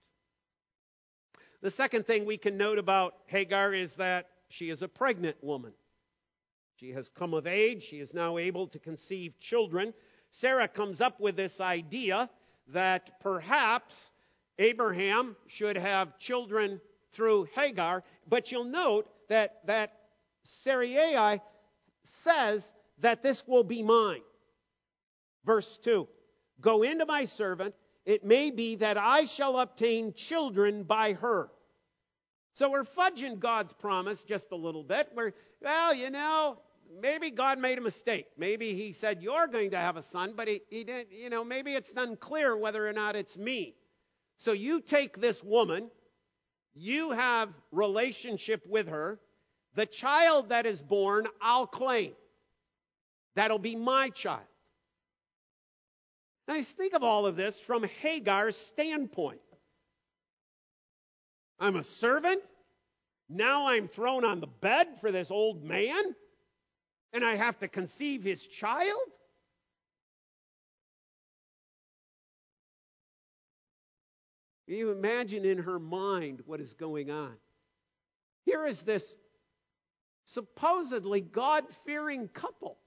The 1.61 1.71
second 1.71 2.07
thing 2.07 2.25
we 2.25 2.39
can 2.39 2.57
note 2.57 2.79
about 2.79 3.17
Hagar 3.27 3.75
is 3.75 3.97
that 3.97 4.31
she 4.51 4.69
is 4.69 4.83
a 4.83 4.89
pregnant 4.89 5.43
woman. 5.43 5.73
She 6.75 6.91
has 6.91 7.09
come 7.09 7.35
of 7.35 7.47
age. 7.47 7.85
She 7.85 8.01
is 8.01 8.13
now 8.13 8.37
able 8.37 8.67
to 8.69 8.79
conceive 8.79 9.39
children. 9.39 9.95
Sarah 10.31 10.69
comes 10.69 11.01
up 11.01 11.21
with 11.21 11.37
this 11.37 11.61
idea 11.61 12.29
that 12.69 13.21
perhaps 13.21 14.11
Abraham 14.59 15.37
should 15.47 15.77
have 15.77 16.19
children 16.19 16.81
through 17.13 17.49
Hagar, 17.55 18.03
but 18.29 18.51
you'll 18.51 18.65
note 18.65 19.09
that, 19.29 19.65
that 19.67 19.93
Sarai 20.43 21.41
says 22.03 22.73
that 22.99 23.23
this 23.23 23.47
will 23.47 23.65
be 23.65 23.83
mine. 23.83 24.23
Verse 25.45 25.79
2 25.79 26.09
Go 26.61 26.83
into 26.83 27.07
my 27.07 27.25
servant, 27.25 27.75
it 28.05 28.25
may 28.25 28.51
be 28.51 28.77
that 28.77 28.99
I 28.99 29.27
shall 29.27 29.61
obtain 29.61 30.13
children 30.13 30.83
by 30.83 31.13
her. 31.15 31.51
So 32.55 32.71
we're 32.71 32.85
fudging 32.85 33.39
God's 33.39 33.73
promise 33.73 34.23
just 34.23 34.51
a 34.53 34.57
little 34.57 34.83
bit. 34.83 35.09
We're, 35.15 35.33
well, 35.63 35.95
you 35.95 36.11
know, 36.11 36.59
maybe 37.01 37.31
God 37.31 37.59
made 37.59 37.79
a 37.79 37.81
mistake. 37.81 38.27
Maybe 38.37 38.75
He 38.75 38.93
said, 38.93 39.23
You're 39.23 39.47
going 39.47 39.71
to 39.71 39.79
have 39.79 39.97
a 39.97 40.03
son, 40.03 40.35
but 40.37 40.49
He, 40.49 40.63
he 40.71 40.85
didn't, 40.85 41.13
you 41.13 41.31
know, 41.31 41.45
maybe 41.45 41.75
it's 41.75 41.93
unclear 41.97 42.57
whether 42.57 42.87
or 42.87 42.93
not 42.93 43.17
it's 43.17 43.37
me. 43.39 43.75
So 44.39 44.53
you 44.53 44.81
take 44.81 45.21
this 45.21 45.43
woman, 45.45 45.91
you 46.75 47.11
have 47.11 47.51
relationship 47.71 48.67
with 48.67 48.89
her. 48.89 49.21
The 49.75 49.87
child 49.87 50.49
that 50.49 50.67
is 50.67 50.83
born, 50.83 51.27
I'll 51.41 51.67
claim. 51.67 52.13
That'll 53.37 53.59
be 53.59 53.77
my 53.77 54.09
child. 54.11 54.41
Now, 56.49 56.61
think 56.63 56.95
of 56.95 57.05
all 57.05 57.27
of 57.27 57.37
this 57.37 57.61
from 57.61 57.85
Hagar's 58.03 58.57
standpoint. 58.57 59.41
I'm 61.61 61.77
a 61.77 61.85
servant. 61.85 62.43
Now 63.29 63.69
I'm 63.69 63.87
thrown 63.87 64.25
on 64.25 64.41
the 64.41 64.47
bed 64.47 65.01
for 65.01 65.13
this 65.13 65.31
old 65.31 65.63
man, 65.63 66.03
and 67.13 67.25
I 67.25 67.37
have 67.37 67.59
to 67.61 67.69
conceive 67.69 68.25
his 68.25 68.43
child? 68.43 68.99
Can 74.67 74.79
you 74.79 74.91
imagine 74.91 75.45
in 75.45 75.59
her 75.59 75.79
mind 75.79 76.43
what 76.47 76.61
is 76.61 76.75
going 76.75 77.11
on? 77.11 77.35
Here 78.47 78.65
is 78.67 78.83
this 78.83 79.15
supposedly 80.25 81.21
God 81.21 81.65
fearing 81.85 82.29
couple, 82.29 82.79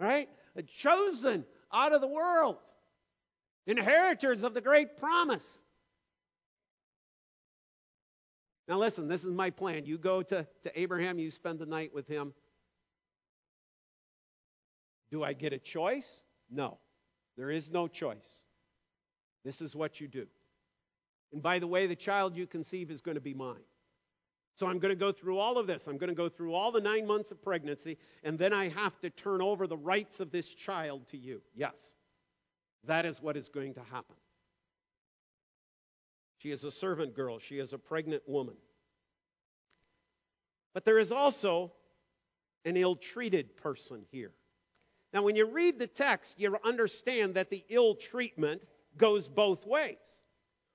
right? 0.00 0.28
A 0.56 0.62
chosen 0.62 1.44
out 1.72 1.92
of 1.92 2.00
the 2.00 2.08
world, 2.08 2.56
inheritors 3.66 4.42
of 4.42 4.54
the 4.54 4.60
great 4.60 4.96
promise. 4.96 5.46
Now, 8.66 8.78
listen, 8.78 9.08
this 9.08 9.24
is 9.24 9.30
my 9.32 9.50
plan. 9.50 9.84
You 9.84 9.98
go 9.98 10.22
to, 10.22 10.46
to 10.62 10.80
Abraham, 10.80 11.18
you 11.18 11.30
spend 11.30 11.58
the 11.58 11.66
night 11.66 11.92
with 11.94 12.08
him. 12.08 12.32
Do 15.10 15.22
I 15.22 15.34
get 15.34 15.52
a 15.52 15.58
choice? 15.58 16.22
No. 16.50 16.78
There 17.36 17.50
is 17.50 17.70
no 17.70 17.88
choice. 17.88 18.42
This 19.44 19.60
is 19.60 19.76
what 19.76 20.00
you 20.00 20.08
do. 20.08 20.26
And 21.32 21.42
by 21.42 21.58
the 21.58 21.66
way, 21.66 21.86
the 21.86 21.96
child 21.96 22.36
you 22.36 22.46
conceive 22.46 22.90
is 22.90 23.02
going 23.02 23.16
to 23.16 23.20
be 23.20 23.34
mine. 23.34 23.64
So 24.54 24.68
I'm 24.68 24.78
going 24.78 24.90
to 24.90 24.98
go 24.98 25.10
through 25.10 25.38
all 25.38 25.58
of 25.58 25.66
this. 25.66 25.88
I'm 25.88 25.98
going 25.98 26.08
to 26.08 26.14
go 26.14 26.28
through 26.28 26.54
all 26.54 26.70
the 26.70 26.80
nine 26.80 27.06
months 27.06 27.32
of 27.32 27.42
pregnancy, 27.42 27.98
and 28.22 28.38
then 28.38 28.52
I 28.52 28.68
have 28.68 28.98
to 29.00 29.10
turn 29.10 29.42
over 29.42 29.66
the 29.66 29.76
rights 29.76 30.20
of 30.20 30.30
this 30.30 30.48
child 30.48 31.08
to 31.08 31.18
you. 31.18 31.42
Yes, 31.56 31.94
that 32.84 33.04
is 33.04 33.20
what 33.20 33.36
is 33.36 33.48
going 33.48 33.74
to 33.74 33.82
happen. 33.90 34.14
She 36.44 36.50
is 36.50 36.62
a 36.64 36.70
servant 36.70 37.14
girl, 37.14 37.38
she 37.38 37.58
is 37.58 37.72
a 37.72 37.78
pregnant 37.78 38.22
woman. 38.28 38.56
But 40.74 40.84
there 40.84 40.98
is 40.98 41.10
also 41.10 41.72
an 42.66 42.76
ill 42.76 42.96
treated 42.96 43.56
person 43.56 44.04
here. 44.10 44.30
Now, 45.14 45.22
when 45.22 45.36
you 45.36 45.46
read 45.46 45.78
the 45.78 45.86
text, 45.86 46.38
you 46.38 46.54
understand 46.62 47.36
that 47.36 47.48
the 47.48 47.64
ill 47.70 47.94
treatment 47.94 48.66
goes 48.98 49.26
both 49.26 49.66
ways. 49.66 49.96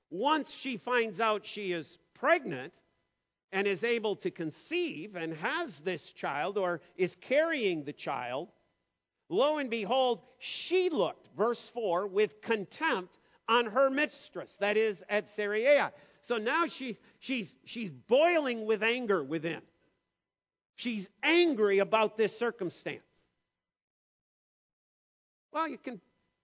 Once 0.09 0.49
she 0.49 0.75
finds 0.75 1.19
out 1.19 1.45
she 1.45 1.71
is 1.71 1.99
pregnant 2.15 2.73
and 3.51 3.67
is 3.67 3.83
able 3.83 4.15
to 4.15 4.31
conceive 4.31 5.15
and 5.15 5.35
has 5.35 5.81
this 5.81 6.11
child 6.13 6.57
or 6.57 6.81
is 6.97 7.15
carrying 7.15 7.83
the 7.83 7.93
child, 7.93 8.49
lo 9.29 9.59
and 9.59 9.69
behold, 9.69 10.23
she 10.39 10.89
looked, 10.89 11.27
verse 11.37 11.69
4, 11.69 12.07
with 12.07 12.41
contempt 12.41 13.19
on 13.49 13.65
her 13.65 13.89
mistress, 13.89 14.55
that 14.61 14.77
is, 14.77 15.03
at 15.09 15.29
Sarai. 15.29 15.89
So 16.21 16.37
now 16.37 16.67
she's, 16.67 16.99
she's, 17.19 17.55
she's 17.65 17.91
boiling 17.91 18.65
with 18.65 18.83
anger 18.83 19.21
within. 19.21 19.61
She's 20.75 21.09
angry 21.21 21.79
about 21.79 22.17
this 22.17 22.37
circumstance. 22.37 23.03
Well, 25.51 25.67
you 25.67 25.77
can 25.77 25.99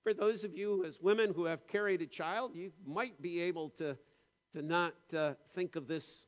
for 0.05 0.13
those 0.13 0.43
of 0.43 0.55
you 0.55 0.85
as 0.85 1.01
women 1.01 1.33
who 1.35 1.45
have 1.45 1.65
carried 1.65 2.00
a 2.03 2.05
child, 2.05 2.51
you 2.53 2.71
might 2.85 3.19
be 3.24 3.41
able 3.41 3.71
to, 3.71 3.97
to 4.53 4.62
not 4.62 4.93
uh, 5.17 5.33
think 5.55 5.75
of 5.75 5.88
this 5.88 6.27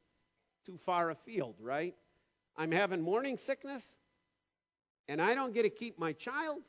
too 0.65 0.79
far 0.83 1.11
afield, 1.11 1.53
right? 1.59 1.93
I'm 2.55 2.71
having 2.71 3.01
morning 3.01 3.37
sickness, 3.37 3.87
and 5.07 5.21
I 5.21 5.35
don't 5.35 5.53
get 5.53 5.61
to 5.61 5.69
keep 5.69 5.99
my 5.99 6.13
child. 6.13 6.63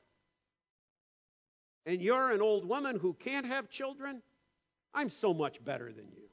And 1.88 2.02
you're 2.02 2.32
an 2.32 2.42
old 2.42 2.68
woman 2.68 2.98
who 2.98 3.14
can't 3.14 3.46
have 3.46 3.70
children. 3.70 4.20
I'm 4.92 5.08
so 5.08 5.32
much 5.32 5.64
better 5.64 5.90
than 5.90 6.04
you. 6.14 6.24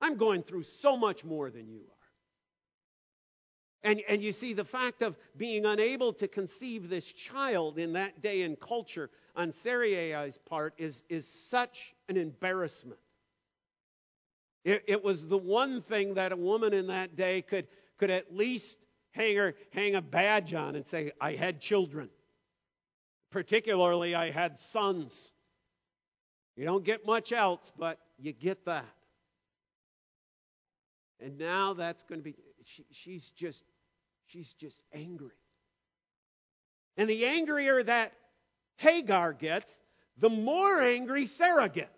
I'm 0.00 0.16
going 0.16 0.42
through 0.42 0.62
so 0.62 0.96
much 0.96 1.24
more 1.24 1.50
than 1.50 1.68
you 1.68 1.80
are. 1.80 3.90
And, 3.90 4.00
and 4.08 4.22
you 4.22 4.32
see, 4.32 4.54
the 4.54 4.64
fact 4.64 5.02
of 5.02 5.18
being 5.36 5.66
unable 5.66 6.14
to 6.14 6.26
conceive 6.26 6.88
this 6.88 7.04
child 7.04 7.78
in 7.78 7.92
that 7.92 8.22
day 8.22 8.40
and 8.40 8.58
culture 8.58 9.10
on 9.36 9.52
Sarai's 9.52 10.38
part 10.38 10.72
is, 10.78 11.02
is 11.10 11.28
such 11.28 11.94
an 12.08 12.16
embarrassment. 12.16 13.00
It, 14.64 14.84
it, 14.86 15.04
was 15.04 15.28
the 15.28 15.36
one 15.36 15.82
thing 15.82 16.14
that 16.14 16.32
a 16.32 16.36
woman 16.36 16.72
in 16.72 16.86
that 16.86 17.14
day 17.14 17.42
could, 17.42 17.66
could 17.98 18.10
at 18.10 18.34
least 18.34 18.78
hang, 19.10 19.36
her, 19.36 19.54
hang 19.74 19.96
a 19.96 20.00
badge 20.00 20.54
on 20.54 20.76
and 20.76 20.86
say, 20.86 21.12
I 21.20 21.34
had 21.34 21.60
children. 21.60 22.08
Particularly, 23.34 24.14
I 24.14 24.30
had 24.30 24.58
sons. 24.58 25.30
You 26.56 26.64
don't 26.64 26.84
get 26.84 27.04
much 27.04 27.32
else, 27.32 27.70
but 27.76 27.98
you 28.16 28.32
get 28.32 28.64
that. 28.64 28.86
And 31.20 31.36
now 31.36 31.74
that's 31.74 32.02
going 32.04 32.20
to 32.20 32.24
be, 32.24 32.36
she, 32.64 32.86
she's 32.90 33.28
just 33.30 33.62
She's 34.26 34.52
just 34.54 34.80
angry. 34.92 35.36
And 36.96 37.08
the 37.08 37.26
angrier 37.26 37.82
that 37.82 38.12
Hagar 38.76 39.32
gets, 39.32 39.72
the 40.18 40.30
more 40.30 40.80
angry 40.80 41.26
Sarah 41.26 41.68
gets. 41.68 41.90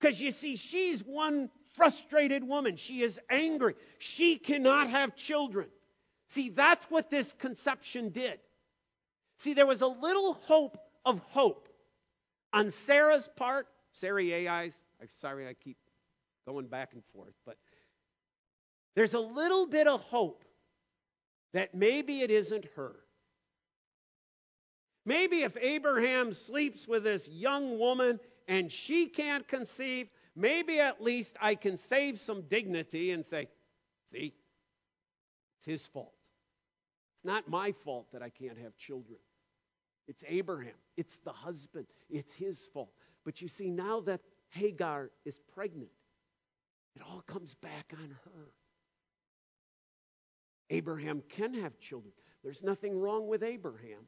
Because 0.00 0.20
you 0.20 0.30
see, 0.30 0.56
she's 0.56 1.00
one 1.02 1.50
frustrated 1.74 2.44
woman. 2.44 2.76
She 2.76 3.02
is 3.02 3.18
angry. 3.30 3.74
She 3.98 4.36
cannot 4.36 4.90
have 4.90 5.16
children. 5.16 5.68
See, 6.28 6.50
that's 6.50 6.86
what 6.86 7.10
this 7.10 7.32
conception 7.34 8.10
did. 8.10 8.38
See, 9.38 9.54
there 9.54 9.66
was 9.66 9.82
a 9.82 9.86
little 9.86 10.34
hope 10.34 10.78
of 11.04 11.20
hope 11.30 11.68
on 12.52 12.70
Sarah's 12.70 13.28
part. 13.36 13.68
Sarai's, 13.92 14.80
I'm 15.00 15.08
sorry 15.20 15.48
I 15.48 15.54
keep 15.54 15.76
going 16.46 16.66
back 16.66 16.92
and 16.92 17.02
forth, 17.14 17.34
but 17.46 17.56
there's 18.94 19.14
a 19.14 19.20
little 19.20 19.66
bit 19.66 19.86
of 19.86 20.00
hope 20.02 20.44
that 21.52 21.74
maybe 21.74 22.20
it 22.20 22.30
isn't 22.30 22.66
her. 22.76 22.96
Maybe 25.06 25.42
if 25.42 25.56
Abraham 25.60 26.32
sleeps 26.32 26.86
with 26.86 27.04
this 27.04 27.28
young 27.28 27.78
woman 27.78 28.20
and 28.46 28.70
she 28.70 29.06
can't 29.06 29.46
conceive, 29.46 30.08
maybe 30.34 30.80
at 30.80 31.02
least 31.02 31.36
I 31.40 31.54
can 31.54 31.78
save 31.78 32.18
some 32.18 32.42
dignity 32.42 33.12
and 33.12 33.24
say, 33.24 33.48
see, 34.12 34.34
it's 35.56 35.64
his 35.64 35.86
fault. 35.86 36.12
It's 37.16 37.24
not 37.24 37.48
my 37.48 37.72
fault 37.72 38.08
that 38.12 38.22
I 38.22 38.30
can't 38.30 38.58
have 38.58 38.76
children. 38.76 39.18
It's 40.08 40.24
Abraham. 40.26 40.74
It's 40.96 41.18
the 41.18 41.32
husband. 41.32 41.86
It's 42.08 42.32
his 42.32 42.66
fault. 42.72 42.90
But 43.24 43.42
you 43.42 43.48
see, 43.48 43.70
now 43.70 44.00
that 44.00 44.20
Hagar 44.48 45.10
is 45.26 45.38
pregnant, 45.54 45.90
it 46.96 47.02
all 47.02 47.22
comes 47.26 47.54
back 47.54 47.92
on 47.92 48.16
her. 48.24 48.48
Abraham 50.70 51.22
can 51.28 51.54
have 51.54 51.78
children. 51.78 52.12
There's 52.42 52.62
nothing 52.62 52.98
wrong 52.98 53.28
with 53.28 53.42
Abraham. 53.42 54.06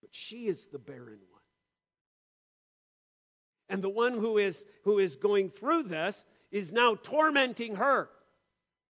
But 0.00 0.10
she 0.12 0.46
is 0.46 0.66
the 0.66 0.78
barren 0.78 1.18
one. 1.30 1.40
And 3.68 3.82
the 3.82 3.90
one 3.90 4.14
who 4.14 4.38
is, 4.38 4.64
who 4.84 4.98
is 4.98 5.16
going 5.16 5.50
through 5.50 5.84
this 5.84 6.24
is 6.50 6.72
now 6.72 6.94
tormenting 6.96 7.76
her. 7.76 8.08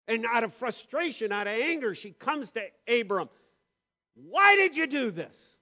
And 0.06 0.24
out 0.24 0.44
of 0.44 0.54
frustration, 0.54 1.32
out 1.32 1.46
of 1.46 1.52
anger, 1.52 1.94
she 1.94 2.12
comes 2.12 2.52
to 2.52 2.62
Abram. 2.88 3.28
Why 4.26 4.56
did 4.56 4.76
you 4.76 4.86
do 4.86 5.10
this? 5.10 5.56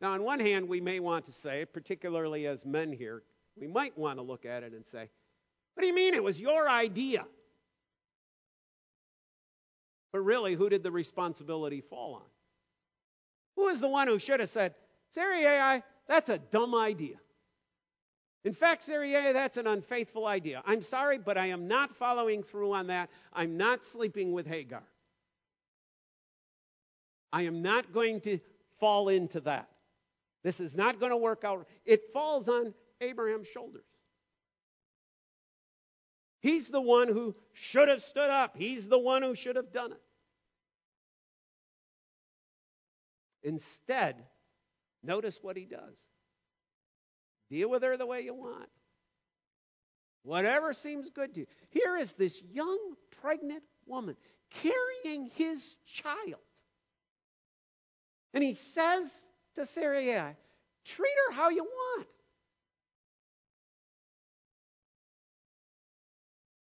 Now, 0.00 0.12
on 0.12 0.22
one 0.22 0.40
hand, 0.40 0.68
we 0.68 0.80
may 0.80 1.00
want 1.00 1.24
to 1.26 1.32
say, 1.32 1.64
particularly 1.64 2.46
as 2.46 2.66
men 2.66 2.92
here, 2.92 3.22
we 3.56 3.66
might 3.66 3.96
want 3.96 4.18
to 4.18 4.22
look 4.22 4.44
at 4.44 4.62
it 4.62 4.72
and 4.72 4.84
say, 4.86 5.08
what 5.74 5.80
do 5.80 5.86
you 5.86 5.94
mean 5.94 6.14
it 6.14 6.22
was 6.22 6.40
your 6.40 6.68
idea? 6.68 7.24
But 10.12 10.20
really, 10.20 10.54
who 10.54 10.68
did 10.68 10.82
the 10.82 10.90
responsibility 10.90 11.80
fall 11.80 12.14
on? 12.16 12.22
Who 13.56 13.68
is 13.68 13.80
the 13.80 13.88
one 13.88 14.06
who 14.06 14.18
should 14.18 14.40
have 14.40 14.50
said, 14.50 14.74
Sarai, 15.10 15.82
that's 16.06 16.28
a 16.28 16.38
dumb 16.38 16.74
idea? 16.74 17.16
In 18.44 18.52
fact, 18.52 18.82
Sarai, 18.82 19.32
that's 19.32 19.56
an 19.56 19.66
unfaithful 19.66 20.26
idea. 20.26 20.62
I'm 20.66 20.82
sorry, 20.82 21.18
but 21.18 21.38
I 21.38 21.46
am 21.46 21.66
not 21.66 21.96
following 21.96 22.42
through 22.42 22.74
on 22.74 22.88
that. 22.88 23.08
I'm 23.32 23.56
not 23.56 23.82
sleeping 23.82 24.32
with 24.32 24.46
Hagar. 24.46 24.82
I 27.34 27.42
am 27.42 27.62
not 27.62 27.92
going 27.92 28.20
to 28.22 28.38
fall 28.78 29.08
into 29.08 29.40
that. 29.40 29.68
This 30.44 30.60
is 30.60 30.76
not 30.76 31.00
going 31.00 31.10
to 31.10 31.16
work 31.16 31.42
out. 31.42 31.66
It 31.84 32.12
falls 32.12 32.48
on 32.48 32.72
Abraham's 33.00 33.48
shoulders. 33.48 33.82
He's 36.38 36.68
the 36.68 36.80
one 36.80 37.08
who 37.08 37.34
should 37.52 37.88
have 37.88 38.02
stood 38.02 38.30
up. 38.30 38.56
He's 38.56 38.86
the 38.86 39.00
one 39.00 39.22
who 39.22 39.34
should 39.34 39.56
have 39.56 39.72
done 39.72 39.90
it. 39.90 40.00
Instead, 43.42 44.14
notice 45.02 45.40
what 45.42 45.56
he 45.56 45.64
does. 45.64 45.96
Deal 47.50 47.68
with 47.68 47.82
her 47.82 47.96
the 47.96 48.06
way 48.06 48.20
you 48.20 48.34
want. 48.34 48.70
Whatever 50.22 50.72
seems 50.72 51.10
good 51.10 51.34
to 51.34 51.40
you. 51.40 51.46
Here 51.70 51.96
is 51.96 52.12
this 52.12 52.40
young 52.52 52.78
pregnant 53.22 53.64
woman 53.86 54.14
carrying 54.50 55.26
his 55.34 55.74
child. 55.86 56.43
And 58.34 58.42
he 58.42 58.54
says 58.54 59.24
to 59.54 59.64
Sarai, 59.64 60.36
treat 60.84 61.14
her 61.28 61.34
how 61.34 61.50
you 61.50 61.62
want. 61.64 62.06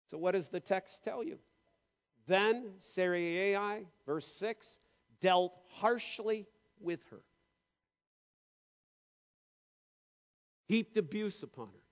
So, 0.08 0.20
what 0.20 0.34
does 0.34 0.50
the 0.50 0.60
text 0.60 1.04
tell 1.04 1.24
you? 1.24 1.40
Then 2.28 2.74
Sarai, 2.78 3.88
verse 4.06 4.28
6, 4.36 4.78
dealt 5.20 5.54
harshly 5.72 6.46
with 6.80 7.00
her, 7.10 7.22
heaped 10.68 10.96
abuse 10.98 11.42
upon 11.42 11.68
her. 11.68 11.84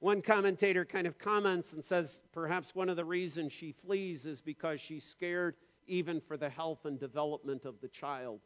One 0.00 0.22
commentator 0.22 0.86
kind 0.86 1.06
of 1.06 1.18
comments 1.18 1.74
and 1.74 1.84
says 1.84 2.20
perhaps 2.32 2.74
one 2.74 2.88
of 2.88 2.96
the 2.96 3.04
reasons 3.04 3.52
she 3.52 3.72
flees 3.72 4.24
is 4.24 4.40
because 4.40 4.80
she's 4.80 5.04
scared 5.04 5.56
even 5.86 6.20
for 6.20 6.36
the 6.36 6.48
health 6.48 6.84
and 6.84 6.98
development 6.98 7.64
of 7.64 7.80
the 7.80 7.88
child 7.88 8.40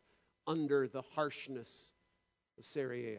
under 0.47 0.89
the 0.89 1.03
harshness 1.15 1.93
of 2.59 2.65
Sarai. 2.65 3.19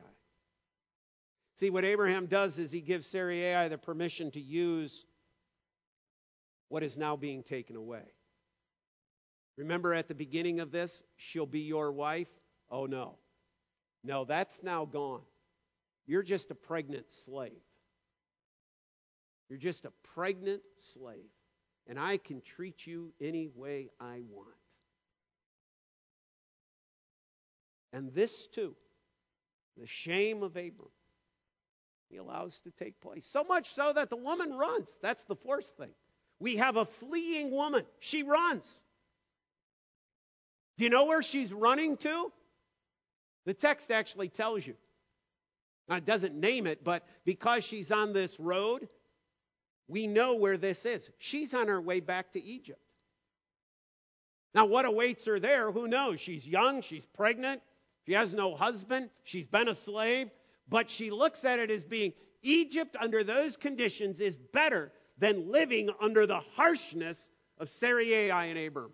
See, 1.56 1.70
what 1.70 1.86
Abraham 1.86 2.26
does 2.26 2.58
is 2.58 2.72
he 2.72 2.82
gives 2.82 3.06
Sarai 3.06 3.68
the 3.68 3.78
permission 3.78 4.32
to 4.32 4.40
use 4.40 5.06
what 6.70 6.84
is 6.84 6.98
now 6.98 7.16
being 7.16 7.44
taken 7.44 7.76
away. 7.76 8.04
Remember 9.58 9.94
at 9.94 10.08
the 10.08 10.16
beginning 10.16 10.62
of 10.62 10.72
this, 10.72 11.04
she'll 11.18 11.46
be 11.46 11.62
your 11.62 11.92
wife? 11.92 12.30
Oh, 12.72 12.86
no. 12.86 13.18
No, 14.04 14.24
that's 14.24 14.64
now 14.64 14.86
gone. 14.86 15.22
You're 16.08 16.24
just 16.24 16.50
a 16.50 16.56
pregnant 16.56 17.12
slave. 17.12 17.52
You're 19.50 19.60
just 19.60 19.86
a 19.86 19.92
pregnant 20.14 20.62
slave 20.78 21.30
and 21.90 22.00
I 22.00 22.18
can 22.18 22.42
treat 22.42 22.86
you 22.86 23.12
any 23.20 23.50
way 23.54 23.90
I 24.00 24.22
want. 24.32 24.56
And 27.92 28.14
this 28.14 28.48
too, 28.48 28.76
the 29.76 29.88
shame 29.88 30.44
of 30.44 30.52
Abram, 30.52 30.92
he 32.10 32.18
allows 32.18 32.60
to 32.60 32.72
take 32.72 33.02
place. 33.02 33.28
So 33.28 33.44
much 33.44 33.74
so 33.74 33.92
that 33.92 34.12
the 34.12 34.16
woman 34.16 34.54
runs. 34.54 34.88
That's 35.02 35.24
the 35.24 35.36
fourth 35.36 35.72
thing. 35.78 35.90
We 36.40 36.58
have 36.58 36.78
a 36.78 36.86
fleeing 36.86 37.50
woman. 37.50 37.84
She 38.00 38.22
runs. 38.22 38.82
Do 40.78 40.84
you 40.84 40.92
know 40.92 41.06
where 41.06 41.24
she's 41.24 41.52
running 41.52 41.98
to? 41.98 42.32
The 43.46 43.54
text 43.56 43.92
actually 43.92 44.30
tells 44.30 44.66
you. 44.66 44.76
Now, 45.88 45.96
it 45.96 46.06
doesn't 46.06 46.36
name 46.36 46.68
it, 46.68 46.84
but 46.84 47.04
because 47.26 47.66
she's 47.66 47.92
on 47.92 48.14
this 48.14 48.40
road, 48.40 48.88
we 49.90 50.08
know 50.08 50.36
where 50.36 50.58
this 50.58 50.86
is. 50.86 51.10
She's 51.18 51.54
on 51.54 51.68
her 51.68 51.82
way 51.82 52.00
back 52.00 52.32
to 52.32 52.42
Egypt. 52.42 52.80
Now, 54.54 54.66
what 54.66 54.86
awaits 54.86 55.26
her 55.26 55.40
there? 55.40 55.72
Who 55.72 55.88
knows? 55.88 56.22
She's 56.22 56.48
young, 56.48 56.82
she's 56.82 57.06
pregnant, 57.06 57.62
she 58.06 58.14
has 58.14 58.34
no 58.34 58.56
husband, 58.56 59.10
she's 59.24 59.48
been 59.48 59.68
a 59.68 59.76
slave, 59.76 60.30
but 60.68 60.90
she 60.90 61.12
looks 61.12 61.44
at 61.44 61.60
it 61.60 61.70
as 61.70 61.84
being 61.84 62.14
Egypt 62.42 62.96
under 63.00 63.24
those 63.24 63.58
conditions 63.58 64.20
is 64.20 64.38
better 64.38 64.92
than 65.18 65.52
living 65.52 65.90
under 66.02 66.26
the 66.26 66.40
harshness 66.56 67.30
of 67.58 67.70
Sarai 67.70 68.32
and 68.32 68.58
Abram. 68.58 68.92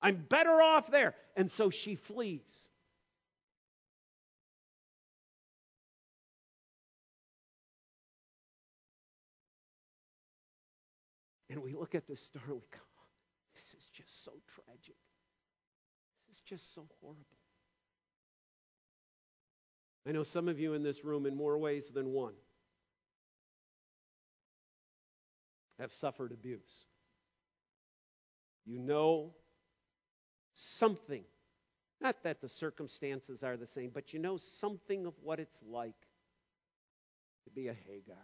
I'm 0.00 0.16
better 0.16 0.62
off 0.62 0.90
there. 0.90 1.14
And 1.36 1.50
so 1.50 1.70
she 1.70 1.94
flees. 1.96 2.68
And 11.58 11.64
we 11.64 11.74
look 11.74 11.96
at 11.96 12.06
this 12.06 12.20
story 12.20 12.44
we 12.46 12.52
go, 12.52 12.78
this 13.56 13.74
is 13.76 13.88
just 13.92 14.24
so 14.24 14.30
tragic. 14.54 14.94
This 16.28 16.36
is 16.36 16.42
just 16.42 16.72
so 16.72 16.86
horrible. 17.00 17.24
I 20.06 20.12
know 20.12 20.22
some 20.22 20.46
of 20.46 20.60
you 20.60 20.74
in 20.74 20.84
this 20.84 21.04
room, 21.04 21.26
in 21.26 21.36
more 21.36 21.58
ways 21.58 21.90
than 21.90 22.12
one, 22.12 22.34
have 25.80 25.92
suffered 25.92 26.30
abuse. 26.30 26.84
You 28.64 28.78
know 28.78 29.34
something, 30.52 31.24
not 32.00 32.22
that 32.22 32.40
the 32.40 32.48
circumstances 32.48 33.42
are 33.42 33.56
the 33.56 33.66
same, 33.66 33.90
but 33.92 34.12
you 34.12 34.20
know 34.20 34.36
something 34.36 35.06
of 35.06 35.14
what 35.24 35.40
it's 35.40 35.60
like 35.68 36.06
to 37.46 37.50
be 37.50 37.66
a 37.66 37.74
Hagar. 37.74 38.16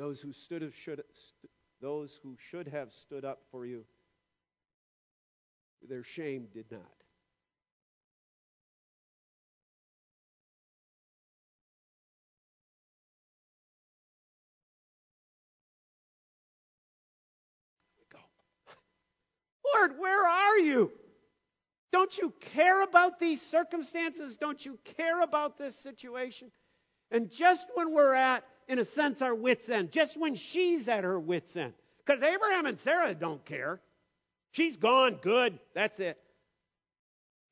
Those 0.00 0.18
who 0.18 0.32
stood 0.32 0.62
have 0.62 0.74
should, 0.74 1.04
st- 1.12 1.52
those 1.82 2.18
who 2.22 2.34
should 2.38 2.66
have 2.68 2.90
stood 2.90 3.22
up 3.22 3.42
for 3.50 3.66
you, 3.66 3.84
their 5.86 6.02
shame 6.02 6.48
did 6.54 6.64
not. 6.72 6.80
Go, 18.10 18.20
Lord, 19.74 19.98
where 19.98 20.26
are 20.26 20.58
you? 20.60 20.92
Don't 21.92 22.16
you 22.16 22.32
care 22.40 22.82
about 22.82 23.20
these 23.20 23.42
circumstances? 23.42 24.38
Don't 24.38 24.64
you 24.64 24.78
care 24.96 25.20
about 25.20 25.58
this 25.58 25.76
situation? 25.76 26.50
And 27.10 27.30
just 27.30 27.66
when 27.74 27.92
we're 27.92 28.14
at 28.14 28.44
in 28.70 28.78
a 28.78 28.84
sense, 28.84 29.20
our 29.20 29.34
wits' 29.34 29.68
end, 29.68 29.90
just 29.90 30.16
when 30.16 30.36
she's 30.36 30.88
at 30.88 31.02
her 31.02 31.18
wits' 31.18 31.56
end. 31.56 31.72
Because 32.06 32.22
Abraham 32.22 32.66
and 32.66 32.78
Sarah 32.78 33.14
don't 33.16 33.44
care. 33.44 33.80
She's 34.52 34.76
gone, 34.76 35.18
good, 35.20 35.58
that's 35.74 35.98
it. 35.98 36.16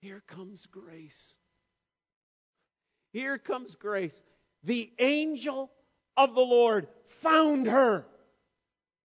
Here 0.00 0.22
comes 0.28 0.66
grace. 0.66 1.36
Here 3.12 3.36
comes 3.36 3.74
grace. 3.74 4.22
The 4.62 4.92
angel 5.00 5.72
of 6.16 6.36
the 6.36 6.40
Lord 6.40 6.86
found 7.08 7.66
her. 7.66 8.06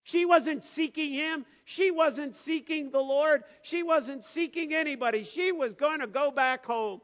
She 0.03 0.25
wasn't 0.25 0.63
seeking 0.63 1.13
him. 1.13 1.47
She 1.65 1.89
wasn't 1.89 2.35
seeking 2.35 2.91
the 2.91 2.99
Lord. 2.99 3.43
She 3.63 3.81
wasn't 3.81 4.23
seeking 4.23 4.71
anybody. 4.71 5.23
She 5.23 5.51
was 5.51 5.73
going 5.73 6.01
to 6.01 6.07
go 6.07 6.29
back 6.29 6.63
home. 6.63 7.01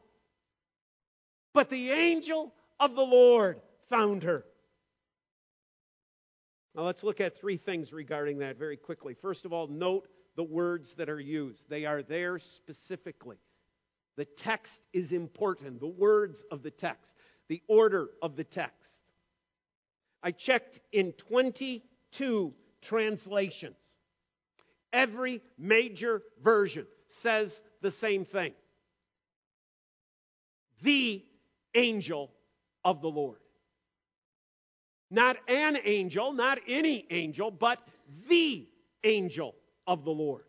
But 1.52 1.68
the 1.68 1.90
angel 1.90 2.54
of 2.78 2.94
the 2.94 3.02
Lord 3.02 3.60
found 3.88 4.22
her. 4.22 4.44
Now 6.74 6.82
let's 6.82 7.02
look 7.02 7.20
at 7.20 7.36
three 7.36 7.56
things 7.56 7.92
regarding 7.92 8.38
that 8.38 8.58
very 8.58 8.76
quickly. 8.76 9.14
First 9.14 9.44
of 9.44 9.52
all, 9.52 9.66
note 9.66 10.08
the 10.36 10.44
words 10.44 10.94
that 10.94 11.08
are 11.08 11.20
used. 11.20 11.68
They 11.68 11.84
are 11.84 12.02
there 12.02 12.38
specifically. 12.38 13.38
The 14.16 14.24
text 14.24 14.80
is 14.92 15.12
important, 15.12 15.80
the 15.80 15.86
words 15.86 16.44
of 16.50 16.62
the 16.62 16.70
text, 16.70 17.14
the 17.48 17.62
order 17.68 18.10
of 18.22 18.36
the 18.36 18.44
text. 18.44 19.00
I 20.22 20.30
checked 20.30 20.80
in 20.92 21.12
22 21.12 22.54
translations. 22.82 23.76
Every 24.92 25.40
major 25.58 26.22
version 26.42 26.86
says 27.08 27.62
the 27.80 27.90
same 27.90 28.24
thing. 28.24 28.52
The 30.82 31.24
angel 31.74 32.30
of 32.84 33.00
the 33.00 33.10
Lord. 33.10 33.38
Not 35.10 35.36
an 35.48 35.78
angel, 35.84 36.32
not 36.32 36.58
any 36.68 37.06
angel, 37.10 37.50
but 37.50 37.78
the 38.28 38.68
angel 39.02 39.54
of 39.86 40.04
the 40.04 40.10
Lord. 40.10 40.44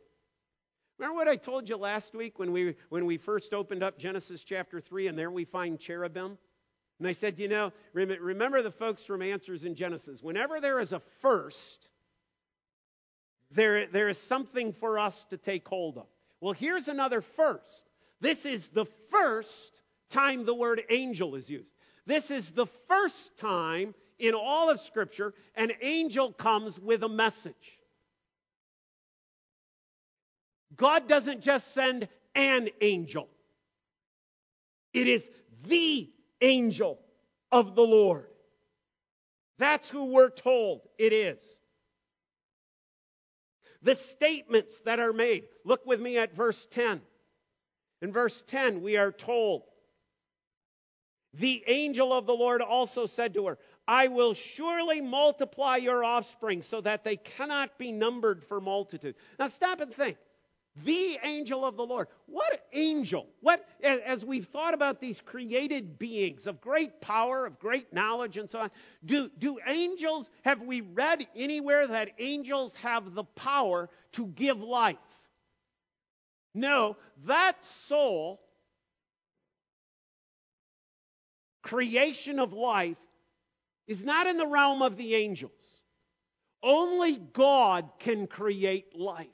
Remember 0.98 1.16
what 1.16 1.28
I 1.28 1.36
told 1.36 1.68
you 1.68 1.78
last 1.78 2.14
week 2.14 2.38
when 2.38 2.52
we, 2.52 2.76
when 2.90 3.08
we 3.08 3.18
first 3.18 3.54
opened 3.54 3.82
up 3.82 3.98
Genesis 3.98 4.44
chapter 4.44 4.80
3 4.80 5.08
and 5.08 5.18
there 5.18 5.32
we 5.32 5.46
find 5.46 5.80
cherubim? 5.80 6.38
And 7.00 7.08
I 7.08 7.14
said, 7.14 7.40
you 7.40 7.48
know, 7.48 7.72
remember 7.94 8.62
the 8.62 8.70
folks 8.70 9.04
from 9.04 9.24
Answers 9.24 9.64
in 9.64 9.74
Genesis. 9.74 10.22
Whenever 10.22 10.62
there 10.62 10.80
is 10.80 10.94
a 10.94 11.00
first, 11.22 11.90
there, 13.50 13.88
there 13.88 14.10
is 14.10 14.20
something 14.20 14.74
for 14.74 15.00
us 15.00 15.26
to 15.32 15.38
take 15.38 15.68
hold 15.68 15.98
of. 15.98 16.06
Well, 16.40 16.54
here's 16.54 16.88
another 16.88 17.22
first. 17.22 17.90
This 18.20 18.46
is 18.46 18.68
the 18.68 18.86
first 19.10 19.82
time 20.12 20.46
the 20.46 20.54
word 20.54 20.84
angel 20.92 21.34
is 21.34 21.50
used. 21.50 21.72
This 22.06 22.30
is 22.30 22.52
the 22.52 22.68
first 22.68 23.36
time 23.40 23.96
in 24.22 24.34
all 24.36 24.70
of 24.70 24.80
Scripture 24.80 25.34
an 25.56 25.72
angel 25.82 26.32
comes 26.32 26.80
with 26.80 27.04
a 27.04 27.10
message. 27.10 27.80
God 30.76 31.08
doesn't 31.08 31.42
just 31.42 31.74
send 31.74 32.08
an 32.36 32.70
angel, 32.80 33.28
it 34.94 35.08
is 35.08 35.30
the 35.68 36.10
angel 36.40 37.00
of 37.52 37.76
the 37.76 37.82
Lord. 37.82 38.28
That's 39.58 39.90
who 39.90 40.06
we're 40.06 40.30
told 40.30 40.82
it 40.98 41.14
is. 41.14 41.60
The 43.84 43.96
statements 43.96 44.80
that 44.82 45.00
are 45.00 45.14
made. 45.14 45.44
Look 45.66 45.86
with 45.86 46.00
me 46.00 46.18
at 46.18 46.36
verse 46.36 46.68
10. 46.72 47.02
In 48.02 48.12
verse 48.12 48.44
10, 48.48 48.82
we 48.82 48.98
are 48.98 49.12
told, 49.12 49.64
The 51.36 51.64
angel 51.68 52.12
of 52.12 52.26
the 52.26 52.34
Lord 52.34 52.62
also 52.62 53.06
said 53.06 53.36
to 53.36 53.46
her, 53.48 53.60
I 53.88 54.08
will 54.08 54.34
surely 54.34 55.02
multiply 55.02 55.78
your 55.78 56.04
offspring 56.04 56.62
so 56.62 56.82
that 56.82 57.04
they 57.04 57.18
cannot 57.18 57.78
be 57.78 57.92
numbered 57.92 58.44
for 58.44 58.62
multitude. 58.62 59.16
Now 59.40 59.48
stop 59.48 59.82
and 59.82 59.94
think. 59.94 60.18
The 60.86 61.20
angel 61.22 61.66
of 61.66 61.76
the 61.76 61.86
Lord. 61.86 62.08
What 62.28 62.66
angel? 62.72 63.28
What, 63.42 63.68
as 63.84 64.24
we've 64.24 64.46
thought 64.46 64.74
about 64.74 65.02
these 65.02 65.20
created 65.20 66.00
beings 66.00 66.48
of 66.48 66.62
great 66.62 67.02
power, 67.02 67.46
of 67.46 67.60
great 67.60 67.92
knowledge, 67.92 68.38
and 68.38 68.50
so 68.50 68.60
on, 68.62 68.72
do, 69.04 69.30
do 69.38 69.60
angels, 69.68 70.30
have 70.44 70.64
we 70.64 70.80
read 70.80 71.28
anywhere 71.36 71.88
that 71.88 72.12
angels 72.20 72.74
have 72.76 73.14
the 73.14 73.26
power 73.26 73.90
to 74.14 74.28
give 74.28 74.62
life? 74.62 74.96
No, 76.54 76.96
that 77.26 77.66
soul, 77.66 78.42
creation 81.64 82.40
of 82.40 82.54
life, 82.54 82.98
is 83.92 84.06
not 84.06 84.26
in 84.26 84.38
the 84.38 84.48
realm 84.48 84.82
of 84.82 84.96
the 84.96 85.16
angels. 85.16 85.82
Only 86.64 87.18
God 87.18 87.90
can 88.00 88.26
create 88.26 88.98
life. 88.98 89.28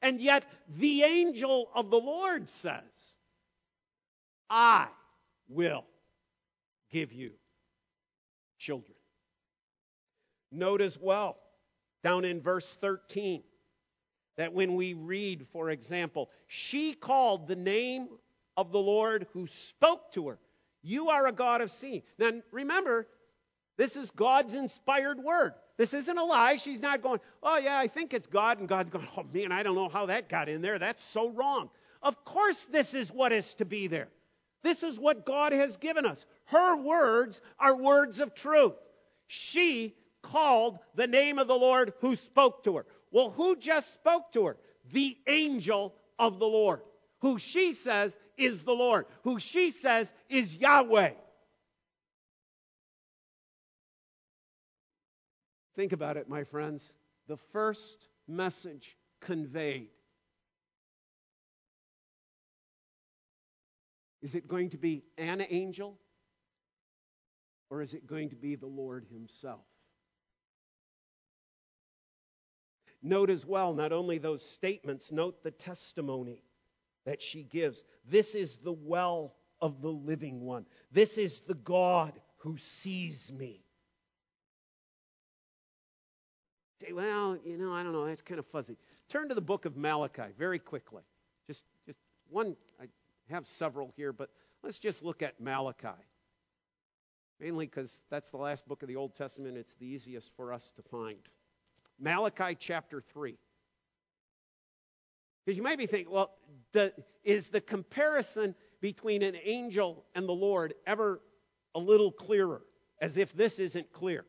And 0.00 0.20
yet, 0.20 0.44
the 0.78 1.02
angel 1.02 1.68
of 1.74 1.90
the 1.90 1.98
Lord 1.98 2.48
says, 2.48 3.16
I 4.48 4.86
will 5.50 5.84
give 6.90 7.12
you 7.12 7.32
children. 8.58 8.96
Note 10.50 10.80
as 10.80 10.98
well, 10.98 11.36
down 12.02 12.24
in 12.24 12.40
verse 12.40 12.78
13, 12.80 13.42
that 14.38 14.54
when 14.54 14.76
we 14.76 14.94
read, 14.94 15.46
for 15.52 15.68
example, 15.68 16.30
she 16.46 16.94
called 16.94 17.46
the 17.46 17.56
name 17.56 18.08
of 18.56 18.72
the 18.72 18.78
Lord 18.78 19.26
who 19.34 19.46
spoke 19.46 20.10
to 20.12 20.28
her. 20.28 20.38
You 20.82 21.10
are 21.10 21.26
a 21.26 21.32
God 21.32 21.60
of 21.60 21.70
seeing. 21.70 22.02
Now, 22.18 22.30
remember, 22.50 23.08
this 23.78 23.96
is 23.96 24.10
God's 24.10 24.54
inspired 24.54 25.18
word. 25.20 25.54
This 25.78 25.94
isn't 25.94 26.18
a 26.18 26.24
lie. 26.24 26.56
She's 26.56 26.82
not 26.82 27.00
going, 27.00 27.20
oh, 27.44 27.58
yeah, 27.58 27.78
I 27.78 27.86
think 27.86 28.12
it's 28.12 28.26
God. 28.26 28.58
And 28.58 28.68
God's 28.68 28.90
going, 28.90 29.06
oh, 29.16 29.24
man, 29.32 29.52
I 29.52 29.62
don't 29.62 29.76
know 29.76 29.88
how 29.88 30.06
that 30.06 30.28
got 30.28 30.48
in 30.48 30.60
there. 30.60 30.80
That's 30.80 31.02
so 31.02 31.30
wrong. 31.30 31.70
Of 32.02 32.24
course, 32.24 32.62
this 32.66 32.92
is 32.92 33.12
what 33.12 33.32
is 33.32 33.54
to 33.54 33.64
be 33.64 33.86
there. 33.86 34.08
This 34.64 34.82
is 34.82 34.98
what 34.98 35.24
God 35.24 35.52
has 35.52 35.76
given 35.76 36.04
us. 36.04 36.26
Her 36.46 36.76
words 36.76 37.40
are 37.60 37.76
words 37.76 38.18
of 38.18 38.34
truth. 38.34 38.74
She 39.28 39.94
called 40.22 40.80
the 40.96 41.06
name 41.06 41.38
of 41.38 41.46
the 41.46 41.54
Lord 41.54 41.92
who 42.00 42.16
spoke 42.16 42.64
to 42.64 42.78
her. 42.78 42.86
Well, 43.12 43.30
who 43.30 43.54
just 43.54 43.94
spoke 43.94 44.32
to 44.32 44.46
her? 44.46 44.56
The 44.92 45.16
angel 45.28 45.94
of 46.18 46.40
the 46.40 46.46
Lord, 46.46 46.80
who 47.20 47.38
she 47.38 47.72
says 47.72 48.16
is 48.36 48.64
the 48.64 48.72
Lord, 48.72 49.06
who 49.22 49.38
she 49.38 49.70
says 49.70 50.12
is 50.28 50.56
Yahweh. 50.56 51.12
Think 55.78 55.92
about 55.92 56.16
it, 56.16 56.28
my 56.28 56.42
friends. 56.42 56.92
The 57.28 57.36
first 57.52 58.08
message 58.26 58.96
conveyed. 59.20 59.90
Is 64.20 64.34
it 64.34 64.48
going 64.48 64.70
to 64.70 64.76
be 64.76 65.04
an 65.16 65.40
angel? 65.48 65.96
Or 67.70 67.80
is 67.80 67.94
it 67.94 68.08
going 68.08 68.30
to 68.30 68.34
be 68.34 68.56
the 68.56 68.66
Lord 68.66 69.06
Himself? 69.08 69.60
Note 73.00 73.30
as 73.30 73.46
well, 73.46 73.72
not 73.72 73.92
only 73.92 74.18
those 74.18 74.44
statements, 74.44 75.12
note 75.12 75.44
the 75.44 75.52
testimony 75.52 76.42
that 77.06 77.22
she 77.22 77.44
gives. 77.44 77.84
This 78.04 78.34
is 78.34 78.56
the 78.56 78.72
well 78.72 79.36
of 79.60 79.80
the 79.80 79.92
living 79.92 80.40
one. 80.40 80.66
This 80.90 81.18
is 81.18 81.42
the 81.42 81.54
God 81.54 82.20
who 82.38 82.56
sees 82.56 83.32
me. 83.32 83.62
Well, 86.92 87.38
you 87.44 87.56
know, 87.56 87.72
I 87.72 87.82
don't 87.82 87.92
know, 87.92 88.06
that's 88.06 88.22
kind 88.22 88.38
of 88.38 88.46
fuzzy. 88.46 88.76
Turn 89.08 89.28
to 89.28 89.34
the 89.34 89.40
book 89.40 89.64
of 89.64 89.76
Malachi 89.76 90.32
very 90.38 90.58
quickly. 90.58 91.02
Just, 91.46 91.64
just 91.86 91.98
one, 92.30 92.56
I 92.80 92.86
have 93.30 93.46
several 93.46 93.92
here, 93.96 94.12
but 94.12 94.30
let's 94.62 94.78
just 94.78 95.02
look 95.02 95.22
at 95.22 95.40
Malachi. 95.40 95.88
Mainly 97.40 97.66
because 97.66 98.02
that's 98.10 98.30
the 98.30 98.36
last 98.36 98.66
book 98.66 98.82
of 98.82 98.88
the 98.88 98.96
Old 98.96 99.14
Testament, 99.14 99.56
it's 99.56 99.74
the 99.76 99.86
easiest 99.86 100.34
for 100.36 100.52
us 100.52 100.72
to 100.76 100.82
find. 100.82 101.18
Malachi 101.98 102.56
chapter 102.58 103.00
3. 103.00 103.36
Because 105.44 105.56
you 105.56 105.62
might 105.62 105.78
be 105.78 105.86
thinking, 105.86 106.12
well, 106.12 106.32
the, 106.72 106.92
is 107.24 107.48
the 107.48 107.60
comparison 107.60 108.54
between 108.80 109.22
an 109.22 109.36
angel 109.42 110.04
and 110.14 110.28
the 110.28 110.32
Lord 110.32 110.74
ever 110.86 111.20
a 111.74 111.78
little 111.78 112.12
clearer? 112.12 112.62
As 113.00 113.16
if 113.16 113.32
this 113.32 113.58
isn't 113.58 113.92
clear. 113.92 114.24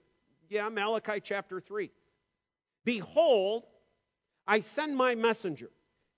Yeah, 0.49 0.69
Malachi 0.69 1.19
chapter 1.19 1.59
3. 1.59 1.91
Behold, 2.85 3.65
I 4.47 4.61
send 4.61 4.95
my 4.95 5.15
messenger, 5.15 5.69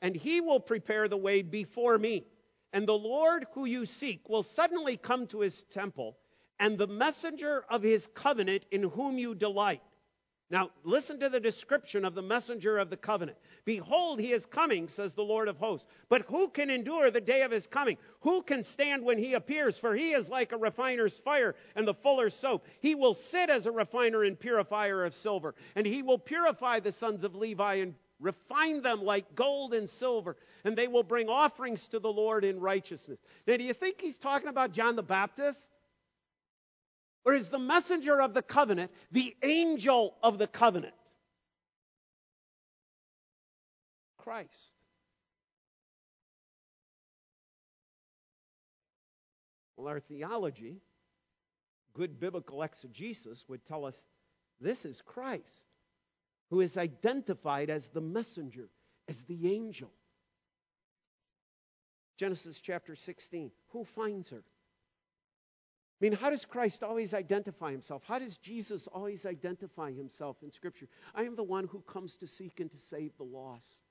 and 0.01 0.15
he 0.15 0.41
will 0.41 0.59
prepare 0.59 1.07
the 1.07 1.17
way 1.17 1.41
before 1.41 1.97
me. 1.97 2.25
And 2.73 2.87
the 2.87 2.97
Lord 2.97 3.45
who 3.53 3.65
you 3.65 3.85
seek 3.85 4.29
will 4.29 4.43
suddenly 4.43 4.97
come 4.97 5.27
to 5.27 5.41
his 5.41 5.63
temple, 5.63 6.17
and 6.59 6.77
the 6.77 6.87
messenger 6.87 7.65
of 7.69 7.83
his 7.83 8.07
covenant 8.07 8.65
in 8.71 8.83
whom 8.83 9.17
you 9.17 9.35
delight. 9.35 9.81
Now, 10.51 10.69
listen 10.83 11.21
to 11.21 11.29
the 11.29 11.39
description 11.39 12.03
of 12.03 12.13
the 12.13 12.21
messenger 12.21 12.77
of 12.77 12.89
the 12.89 12.97
covenant. 12.97 13.37
Behold, 13.63 14.19
he 14.19 14.33
is 14.33 14.45
coming, 14.45 14.89
says 14.89 15.13
the 15.13 15.23
Lord 15.23 15.47
of 15.47 15.57
hosts. 15.57 15.87
But 16.09 16.23
who 16.23 16.49
can 16.49 16.69
endure 16.69 17.09
the 17.09 17.21
day 17.21 17.43
of 17.43 17.51
his 17.51 17.67
coming? 17.67 17.97
Who 18.19 18.41
can 18.43 18.63
stand 18.63 19.05
when 19.05 19.17
he 19.17 19.33
appears? 19.33 19.77
For 19.77 19.95
he 19.95 20.11
is 20.11 20.29
like 20.29 20.51
a 20.51 20.57
refiner's 20.57 21.17
fire 21.17 21.55
and 21.73 21.87
the 21.87 21.93
fuller's 21.93 22.33
soap. 22.33 22.67
He 22.81 22.95
will 22.95 23.13
sit 23.13 23.49
as 23.49 23.65
a 23.65 23.71
refiner 23.71 24.23
and 24.23 24.37
purifier 24.37 25.05
of 25.05 25.13
silver, 25.13 25.55
and 25.73 25.87
he 25.87 26.03
will 26.03 26.19
purify 26.19 26.81
the 26.81 26.91
sons 26.91 27.23
of 27.23 27.33
Levi 27.33 27.75
and 27.75 27.95
refine 28.19 28.81
them 28.81 29.05
like 29.05 29.35
gold 29.35 29.73
and 29.73 29.89
silver, 29.89 30.35
and 30.65 30.77
they 30.77 30.89
will 30.89 31.03
bring 31.03 31.29
offerings 31.29 31.87
to 31.87 31.99
the 31.99 32.11
Lord 32.11 32.43
in 32.43 32.59
righteousness. 32.59 33.19
Now, 33.47 33.55
do 33.55 33.63
you 33.63 33.73
think 33.73 34.01
he's 34.01 34.17
talking 34.17 34.49
about 34.49 34.73
John 34.73 34.97
the 34.97 35.01
Baptist? 35.01 35.69
Or 37.23 37.33
is 37.33 37.49
the 37.49 37.59
messenger 37.59 38.21
of 38.21 38.33
the 38.33 38.41
covenant 38.41 38.91
the 39.11 39.35
angel 39.43 40.15
of 40.23 40.37
the 40.37 40.47
covenant? 40.47 40.93
Christ. 44.17 44.73
Well, 49.75 49.87
our 49.87 49.99
theology, 49.99 50.79
good 51.93 52.19
biblical 52.19 52.61
exegesis, 52.61 53.45
would 53.47 53.65
tell 53.65 53.85
us 53.85 54.03
this 54.59 54.85
is 54.85 55.01
Christ, 55.01 55.65
who 56.51 56.61
is 56.61 56.77
identified 56.77 57.71
as 57.71 57.89
the 57.89 58.01
messenger, 58.01 58.69
as 59.07 59.23
the 59.23 59.53
angel. 59.53 59.91
Genesis 62.17 62.59
chapter 62.59 62.95
16. 62.95 63.51
Who 63.69 63.83
finds 63.83 64.29
her? 64.29 64.43
I 66.01 66.05
mean, 66.05 66.13
how 66.13 66.31
does 66.31 66.45
Christ 66.45 66.81
always 66.81 67.13
identify 67.13 67.71
himself? 67.71 68.01
How 68.07 68.17
does 68.17 68.35
Jesus 68.37 68.87
always 68.87 69.27
identify 69.27 69.91
himself 69.91 70.37
in 70.41 70.51
Scripture? 70.51 70.87
I 71.13 71.23
am 71.23 71.35
the 71.35 71.43
one 71.43 71.67
who 71.67 71.81
comes 71.81 72.17
to 72.17 72.27
seek 72.27 72.59
and 72.59 72.71
to 72.71 72.79
save 72.79 73.15
the 73.17 73.23
lost. 73.23 73.81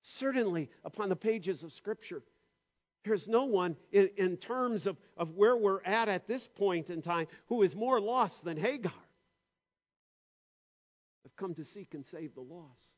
Certainly, 0.00 0.70
upon 0.82 1.10
the 1.10 1.16
pages 1.16 1.62
of 1.62 1.72
Scripture, 1.72 2.22
there's 3.04 3.28
no 3.28 3.44
one 3.44 3.76
in, 3.92 4.08
in 4.16 4.38
terms 4.38 4.86
of, 4.86 4.96
of 5.18 5.34
where 5.34 5.58
we're 5.58 5.82
at 5.84 6.08
at 6.08 6.26
this 6.26 6.48
point 6.48 6.88
in 6.88 7.02
time 7.02 7.26
who 7.48 7.62
is 7.62 7.76
more 7.76 8.00
lost 8.00 8.44
than 8.44 8.56
Hagar. 8.56 8.92
I've 11.26 11.36
come 11.36 11.54
to 11.54 11.66
seek 11.66 11.92
and 11.92 12.06
save 12.06 12.34
the 12.34 12.40
lost. 12.40 12.94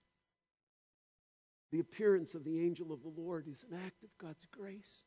The 1.73 1.81
appearance 1.81 2.37
of 2.37 2.45
the 2.45 2.61
angel 2.65 2.93
of 2.93 3.03
the 3.03 3.21
Lord 3.21 3.49
is 3.49 3.65
an 3.69 3.81
act 3.85 4.05
of 4.05 4.11
God's 4.19 4.47
grace. 4.53 5.03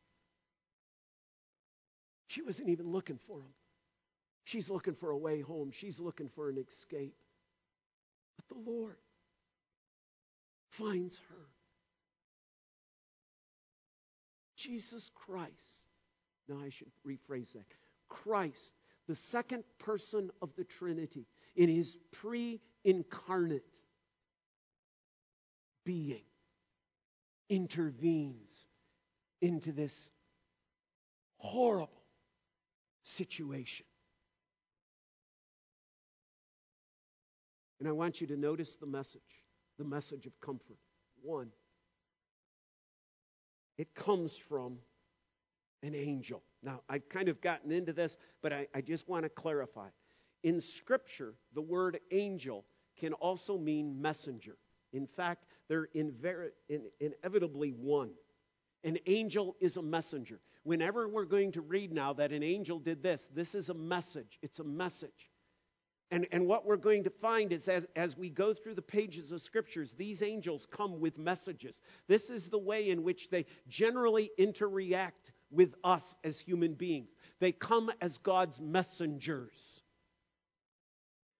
She 2.32 2.41
wasn't 2.41 2.70
even 2.70 2.89
looking 2.89 3.20
for 3.28 3.39
him. 3.39 3.54
She's 4.46 4.70
looking 4.70 4.94
for 4.94 5.10
a 5.10 5.17
way 5.17 5.41
home. 5.41 5.72
She's 5.72 6.00
looking 6.00 6.30
for 6.30 6.48
an 6.48 6.58
escape. 6.58 7.13
But 8.38 8.56
the 8.56 8.72
Lord 8.72 8.96
finds 10.70 11.17
her. 11.30 11.46
Jesus 14.56 15.12
Christ. 15.13 15.52
Now 16.48 16.60
I 16.63 16.70
should 16.70 16.88
rephrase 17.06 17.52
that. 17.52 17.65
Christ, 18.08 18.72
the 19.10 19.15
second 19.15 19.65
person 19.78 20.32
of 20.41 20.56
the 20.56 20.63
Trinity, 20.63 21.28
in 21.58 21.67
his 21.67 21.98
pre 22.13 22.62
incarnate 22.86 23.65
being, 25.84 26.24
intervenes 27.50 28.67
into 29.41 29.74
this 29.74 30.10
horrible 31.36 32.01
situation. 33.04 33.86
And 37.80 37.88
I 37.88 37.92
want 37.92 38.22
you 38.22 38.28
to 38.28 38.38
notice 38.38 38.76
the 38.76 38.86
message, 38.86 39.22
the 39.80 39.84
message 39.84 40.26
of 40.28 40.40
comfort. 40.40 40.78
One, 41.24 41.50
it 43.78 43.96
comes 43.96 44.38
from 44.38 44.78
an 45.82 45.96
angel. 45.96 46.44
Now, 46.62 46.82
I've 46.88 47.10
kind 47.10 47.28
of 47.28 47.42
gotten 47.42 47.72
into 47.72 47.92
this, 47.92 48.18
but 48.44 48.54
I, 48.54 48.68
I 48.76 48.82
just 48.82 49.10
want 49.10 49.24
to 49.24 49.30
clarify. 49.30 49.88
In 50.44 50.62
Scripture, 50.62 51.34
the 51.54 51.62
word 51.62 52.00
angel 52.12 52.66
can 53.00 53.14
also 53.14 53.58
mean 53.58 54.00
messenger. 54.00 54.58
In 54.94 55.08
fact, 55.08 55.46
they're 55.68 55.90
inver- 55.96 56.52
in, 56.70 56.84
inevitably 57.00 57.72
one. 57.72 58.12
An 58.84 58.98
angel 59.06 59.56
is 59.60 59.78
a 59.78 59.82
messenger. 59.82 60.39
Whenever 60.63 61.08
we're 61.08 61.26
going 61.26 61.52
to 61.54 61.62
read 61.62 61.91
now 61.91 62.13
that 62.13 62.32
an 62.32 62.44
angel 62.44 62.80
did 62.80 63.04
this, 63.04 63.30
this 63.34 63.56
is 63.56 63.70
a 63.70 63.74
message. 63.74 64.39
It's 64.41 64.60
a 64.60 64.63
message. 64.63 65.30
And, 66.12 66.28
and 66.34 66.46
what 66.46 66.65
we're 66.65 66.76
going 66.76 67.06
to 67.06 67.10
find 67.10 67.54
is 67.54 67.70
as, 67.70 67.88
as 67.96 68.17
we 68.17 68.30
go 68.30 68.54
through 68.54 68.74
the 68.76 68.82
pages 68.82 69.32
of 69.32 69.41
scriptures, 69.41 69.94
these 69.94 70.22
angels 70.22 70.67
come 70.70 71.00
with 71.00 71.17
messages. 71.17 71.82
This 72.08 72.30
is 72.30 72.50
the 72.50 72.60
way 72.60 72.89
in 72.89 73.04
which 73.04 73.30
they 73.30 73.46
generally 73.70 74.30
interact 74.38 75.32
with 75.52 75.74
us 75.86 76.15
as 76.24 76.38
human 76.38 76.74
beings. 76.74 77.10
They 77.39 77.54
come 77.54 77.91
as 78.02 78.17
God's 78.17 78.60
messengers. 78.60 79.84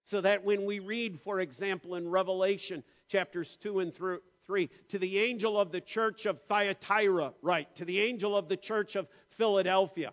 So 0.06 0.22
that 0.22 0.44
when 0.44 0.66
we 0.66 0.80
read, 0.80 1.20
for 1.20 1.42
example, 1.42 1.96
in 1.96 2.08
Revelation 2.08 2.84
chapters 3.10 3.58
2 3.58 3.80
and 3.80 3.94
3, 4.52 4.70
to 4.90 5.00
the 5.00 5.20
angel 5.20 5.58
of 5.58 5.72
the 5.72 5.80
church 5.80 6.26
of 6.26 6.42
Thyatira, 6.50 7.32
right, 7.42 7.74
to 7.78 7.86
the 7.86 8.02
angel 8.02 8.36
of 8.36 8.50
the 8.50 8.58
church 8.58 8.98
of 8.98 9.08
Philadelphia, 9.38 10.12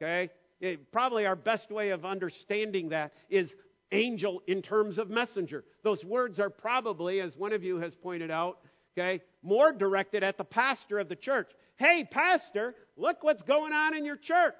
okay? 0.00 0.30
It, 0.60 0.92
probably 0.92 1.26
our 1.26 1.34
best 1.34 1.72
way 1.72 1.90
of 1.90 2.04
understanding 2.04 2.90
that 2.90 3.12
is 3.28 3.56
angel 3.90 4.40
in 4.46 4.62
terms 4.62 4.98
of 4.98 5.10
messenger. 5.10 5.64
Those 5.82 6.04
words 6.04 6.38
are 6.38 6.48
probably, 6.48 7.20
as 7.20 7.36
one 7.36 7.52
of 7.52 7.64
you 7.64 7.80
has 7.80 7.96
pointed 7.96 8.30
out, 8.30 8.60
okay, 8.96 9.20
more 9.42 9.72
directed 9.72 10.22
at 10.22 10.38
the 10.38 10.44
pastor 10.44 11.00
of 11.00 11.08
the 11.08 11.16
church. 11.16 11.50
Hey, 11.74 12.06
pastor, 12.08 12.76
look 12.96 13.24
what's 13.24 13.42
going 13.42 13.72
on 13.72 13.96
in 13.96 14.04
your 14.04 14.16
church. 14.16 14.54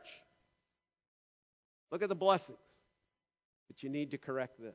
Look 1.93 2.03
at 2.03 2.09
the 2.09 2.17
blessings. 2.17 2.59
But 3.69 3.85
you 3.85 3.89
need 3.89 4.11
to 4.11 4.19
correct 4.19 4.59
this. 4.59 4.75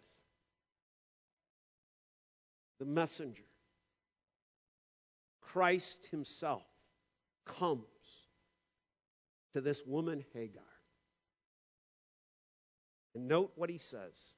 The 2.80 2.86
messenger, 2.86 3.44
Christ 5.52 6.08
Himself, 6.12 6.64
comes 7.46 7.84
to 9.54 9.62
this 9.62 9.84
woman, 9.86 10.24
Hagar. 10.34 10.64
And 13.16 13.28
note 13.28 13.52
what 13.56 13.70
he 13.70 13.78
says 13.78 14.36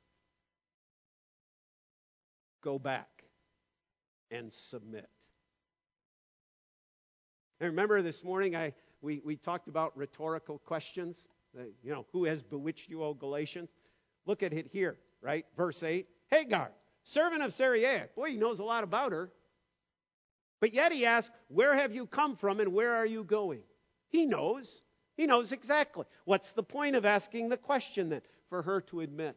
go 2.61 2.79
back 2.79 3.23
and 4.31 4.51
submit. 4.51 5.09
And 7.59 7.69
remember 7.69 8.01
this 8.01 8.23
morning 8.23 8.55
I 8.55 8.73
we, 9.01 9.21
we 9.23 9.35
talked 9.35 9.67
about 9.67 9.97
rhetorical 9.97 10.59
questions. 10.59 11.27
Uh, 11.57 11.63
you 11.83 11.91
know, 11.91 12.05
who 12.11 12.25
has 12.25 12.41
bewitched 12.41 12.89
you, 12.89 13.03
O 13.03 13.13
Galatians? 13.13 13.69
Look 14.25 14.43
at 14.43 14.53
it 14.53 14.67
here, 14.71 14.97
right? 15.21 15.45
Verse 15.55 15.81
8. 15.81 16.07
Hagar, 16.29 16.71
servant 17.03 17.41
of 17.41 17.53
Sarai. 17.53 18.03
Boy, 18.15 18.31
he 18.31 18.37
knows 18.37 18.59
a 18.59 18.63
lot 18.63 18.83
about 18.83 19.11
her. 19.11 19.31
But 20.59 20.73
yet 20.73 20.91
he 20.91 21.05
asks, 21.05 21.33
Where 21.47 21.75
have 21.75 21.93
you 21.93 22.05
come 22.05 22.35
from 22.35 22.59
and 22.59 22.73
where 22.73 22.95
are 22.95 23.05
you 23.05 23.23
going? 23.23 23.61
He 24.09 24.25
knows. 24.25 24.81
He 25.15 25.25
knows 25.25 25.51
exactly. 25.51 26.05
What's 26.25 26.51
the 26.53 26.63
point 26.63 26.95
of 26.95 27.05
asking 27.05 27.49
the 27.49 27.57
question 27.57 28.09
then? 28.09 28.21
For 28.49 28.61
her 28.63 28.81
to 28.81 29.01
admit, 29.01 29.35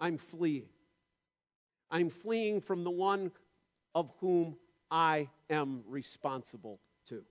I'm 0.00 0.18
fleeing. 0.18 0.68
I'm 1.90 2.10
fleeing 2.10 2.60
from 2.60 2.82
the 2.82 2.90
one 2.90 3.30
of 3.94 4.10
whom 4.20 4.56
I 4.90 5.28
am 5.48 5.84
responsible 5.86 6.80
to. 7.08 7.22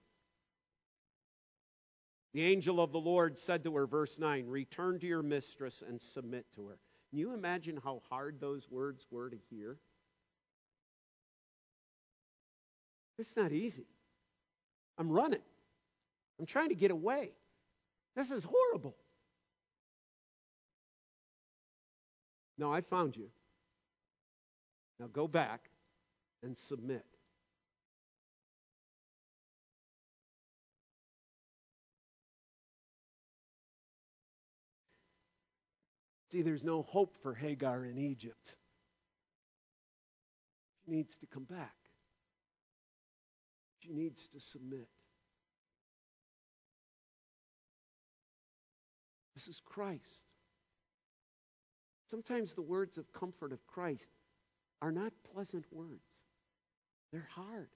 The 2.34 2.44
angel 2.44 2.80
of 2.80 2.92
the 2.92 3.00
Lord 3.00 3.38
said 3.38 3.64
to 3.66 3.76
her, 3.76 3.86
verse 3.86 4.18
9, 4.20 4.48
Return 4.48 5.00
to 5.00 5.08
your 5.08 5.24
mistress 5.24 5.84
and 5.86 6.02
submit 6.02 6.46
to 6.56 6.68
her. 6.68 6.78
Can 7.10 7.20
you 7.20 7.34
imagine 7.34 7.78
how 7.84 8.02
hard 8.10 8.40
those 8.40 8.70
words 8.72 9.06
were 9.12 9.30
to 9.30 9.38
hear? 9.50 9.78
It's 13.22 13.38
not 13.38 13.52
easy. 13.52 13.86
I'm 14.98 15.12
running. 15.12 15.44
I'm 16.40 16.48
trying 16.48 16.70
to 16.70 16.76
get 16.76 16.90
away. 16.90 17.30
This 18.16 18.32
is 18.32 18.44
horrible. 18.44 18.96
No, 22.58 22.74
I 22.74 22.82
found 22.82 23.16
you. 23.16 23.30
Now 25.00 25.06
go 25.14 25.28
back 25.28 25.70
and 26.42 26.58
submit. 26.58 27.06
See, 36.32 36.42
there's 36.42 36.64
no 36.64 36.82
hope 36.82 37.16
for 37.22 37.36
Hagar 37.36 37.86
in 37.86 38.00
Egypt. 38.00 38.56
She 40.84 40.92
needs 40.92 41.16
to 41.18 41.28
come 41.28 41.44
back. 41.44 41.81
She 43.84 43.92
needs 43.92 44.28
to 44.30 44.40
submit. 44.40 44.88
This 49.36 49.48
is 49.48 49.62
Christ. 49.66 50.34
Sometimes 52.10 52.54
the 52.54 52.62
words 52.62 52.98
of 52.98 53.12
comfort 53.14 53.54
of 53.54 53.66
Christ 53.66 54.08
are 54.82 54.92
not 54.92 55.14
pleasant 55.34 55.66
words. 55.72 56.12
They're 57.12 57.28
hard. 57.36 57.70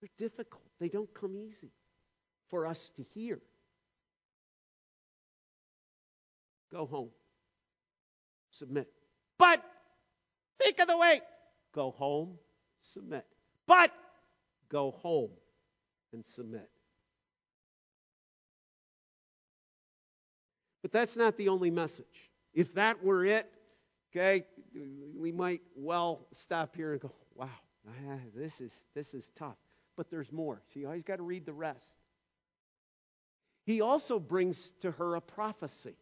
They're 0.00 0.28
difficult. 0.28 0.64
They 0.78 0.88
don't 0.88 1.12
come 1.14 1.36
easy 1.36 1.70
for 2.50 2.66
us 2.66 2.90
to 2.96 3.04
hear. 3.14 3.40
Go 6.70 6.86
home. 6.86 7.10
Submit. 8.50 8.88
But 9.38 9.62
think 10.60 10.78
of 10.80 10.88
the 10.88 10.96
way. 10.96 11.20
Go 11.74 11.92
home, 11.92 12.38
submit. 12.80 13.24
But 13.66 13.92
go 14.70 14.92
home 15.02 15.30
and 16.12 16.24
submit. 16.24 16.68
But 20.82 20.92
that's 20.92 21.16
not 21.16 21.36
the 21.36 21.48
only 21.48 21.70
message. 21.70 22.30
If 22.54 22.74
that 22.74 23.02
were 23.04 23.24
it, 23.24 23.50
okay, 24.10 24.44
we 25.18 25.32
might 25.32 25.60
well 25.76 26.26
stop 26.32 26.76
here 26.76 26.92
and 26.92 27.00
go, 27.00 27.12
wow, 27.34 27.48
this 28.34 28.60
is, 28.60 28.72
this 28.94 29.12
is 29.14 29.30
tough. 29.36 29.56
But 29.96 30.10
there's 30.10 30.30
more. 30.30 30.62
So 30.72 30.80
you 30.80 30.86
always 30.86 31.02
got 31.02 31.16
to 31.16 31.22
read 31.22 31.44
the 31.44 31.52
rest. 31.52 31.90
He 33.66 33.80
also 33.80 34.18
brings 34.18 34.72
to 34.80 34.92
her 34.92 35.16
a 35.16 35.20
prophecy. 35.20 35.96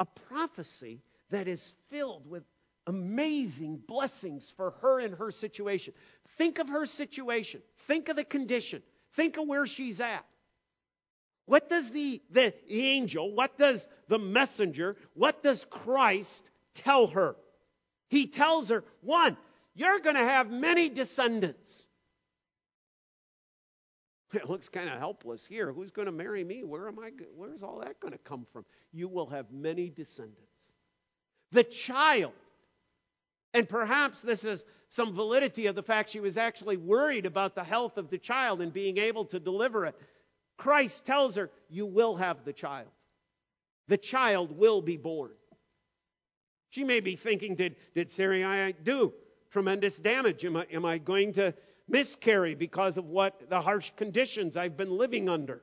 A 0.00 0.06
prophecy 0.28 1.02
that 1.30 1.48
is 1.48 1.72
filled 1.90 2.28
with 2.28 2.42
amazing 2.86 3.80
blessings 3.86 4.50
for 4.56 4.72
her 4.82 5.00
and 5.00 5.14
her 5.16 5.30
situation. 5.30 5.94
Think 6.38 6.58
of 6.58 6.68
her 6.68 6.86
situation. 6.86 7.62
Think 7.86 8.08
of 8.08 8.16
the 8.16 8.24
condition. 8.24 8.82
Think 9.12 9.36
of 9.36 9.46
where 9.46 9.66
she's 9.66 10.00
at. 10.00 10.24
What 11.46 11.68
does 11.68 11.90
the, 11.90 12.20
the 12.30 12.52
angel, 12.68 13.32
what 13.32 13.56
does 13.56 13.88
the 14.08 14.18
messenger, 14.18 14.96
what 15.14 15.42
does 15.42 15.64
Christ 15.70 16.50
tell 16.74 17.06
her? 17.06 17.36
He 18.08 18.26
tells 18.26 18.68
her, 18.70 18.84
one, 19.00 19.36
you're 19.74 20.00
going 20.00 20.16
to 20.16 20.24
have 20.24 20.50
many 20.50 20.88
descendants. 20.88 21.86
It 24.34 24.50
looks 24.50 24.68
kind 24.68 24.88
of 24.88 24.98
helpless 24.98 25.46
here. 25.46 25.72
Who's 25.72 25.92
going 25.92 26.06
to 26.06 26.12
marry 26.12 26.42
me? 26.42 26.64
Where 26.64 26.88
am 26.88 26.98
I? 26.98 27.10
Where's 27.36 27.62
all 27.62 27.78
that 27.80 28.00
going 28.00 28.12
to 28.12 28.18
come 28.18 28.44
from? 28.52 28.64
You 28.92 29.08
will 29.08 29.28
have 29.28 29.52
many 29.52 29.88
descendants. 29.88 30.72
The 31.52 31.62
child, 31.62 32.32
and 33.56 33.66
perhaps 33.66 34.20
this 34.20 34.44
is 34.44 34.66
some 34.90 35.14
validity 35.14 35.66
of 35.66 35.74
the 35.74 35.82
fact 35.82 36.10
she 36.10 36.20
was 36.20 36.36
actually 36.36 36.76
worried 36.76 37.24
about 37.24 37.54
the 37.54 37.64
health 37.64 37.96
of 37.96 38.10
the 38.10 38.18
child 38.18 38.60
and 38.60 38.70
being 38.70 38.98
able 38.98 39.24
to 39.24 39.40
deliver 39.40 39.86
it. 39.86 39.94
Christ 40.58 41.06
tells 41.06 41.36
her, 41.36 41.50
You 41.70 41.86
will 41.86 42.16
have 42.16 42.44
the 42.44 42.52
child. 42.52 42.88
The 43.88 43.96
child 43.96 44.52
will 44.58 44.82
be 44.82 44.98
born. 44.98 45.30
She 46.68 46.84
may 46.84 47.00
be 47.00 47.16
thinking, 47.16 47.54
Did, 47.54 47.76
did 47.94 48.10
Sarai 48.10 48.74
do 48.84 49.14
tremendous 49.50 49.98
damage? 49.98 50.44
Am 50.44 50.58
I, 50.58 50.66
am 50.70 50.84
I 50.84 50.98
going 50.98 51.32
to 51.32 51.54
miscarry 51.88 52.54
because 52.54 52.98
of 52.98 53.06
what 53.06 53.48
the 53.48 53.62
harsh 53.62 53.90
conditions 53.96 54.54
I've 54.54 54.76
been 54.76 54.90
living 54.90 55.30
under? 55.30 55.62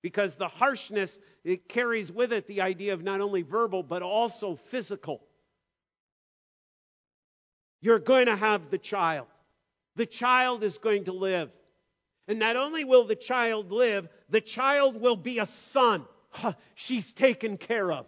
Because 0.00 0.36
the 0.36 0.46
harshness, 0.48 1.18
it 1.42 1.68
carries 1.68 2.12
with 2.12 2.32
it 2.32 2.46
the 2.46 2.60
idea 2.60 2.94
of 2.94 3.02
not 3.02 3.20
only 3.20 3.42
verbal, 3.42 3.82
but 3.82 4.00
also 4.00 4.54
physical. 4.54 5.22
You're 7.80 7.98
going 7.98 8.26
to 8.26 8.36
have 8.36 8.70
the 8.70 8.78
child. 8.78 9.26
The 9.96 10.06
child 10.06 10.62
is 10.64 10.78
going 10.78 11.04
to 11.04 11.12
live. 11.12 11.50
And 12.28 12.38
not 12.38 12.56
only 12.56 12.84
will 12.84 13.04
the 13.04 13.16
child 13.16 13.72
live, 13.72 14.08
the 14.28 14.40
child 14.40 15.00
will 15.00 15.16
be 15.16 15.38
a 15.38 15.46
son. 15.46 16.04
She's 16.74 17.12
taken 17.12 17.56
care 17.56 17.90
of. 17.90 18.06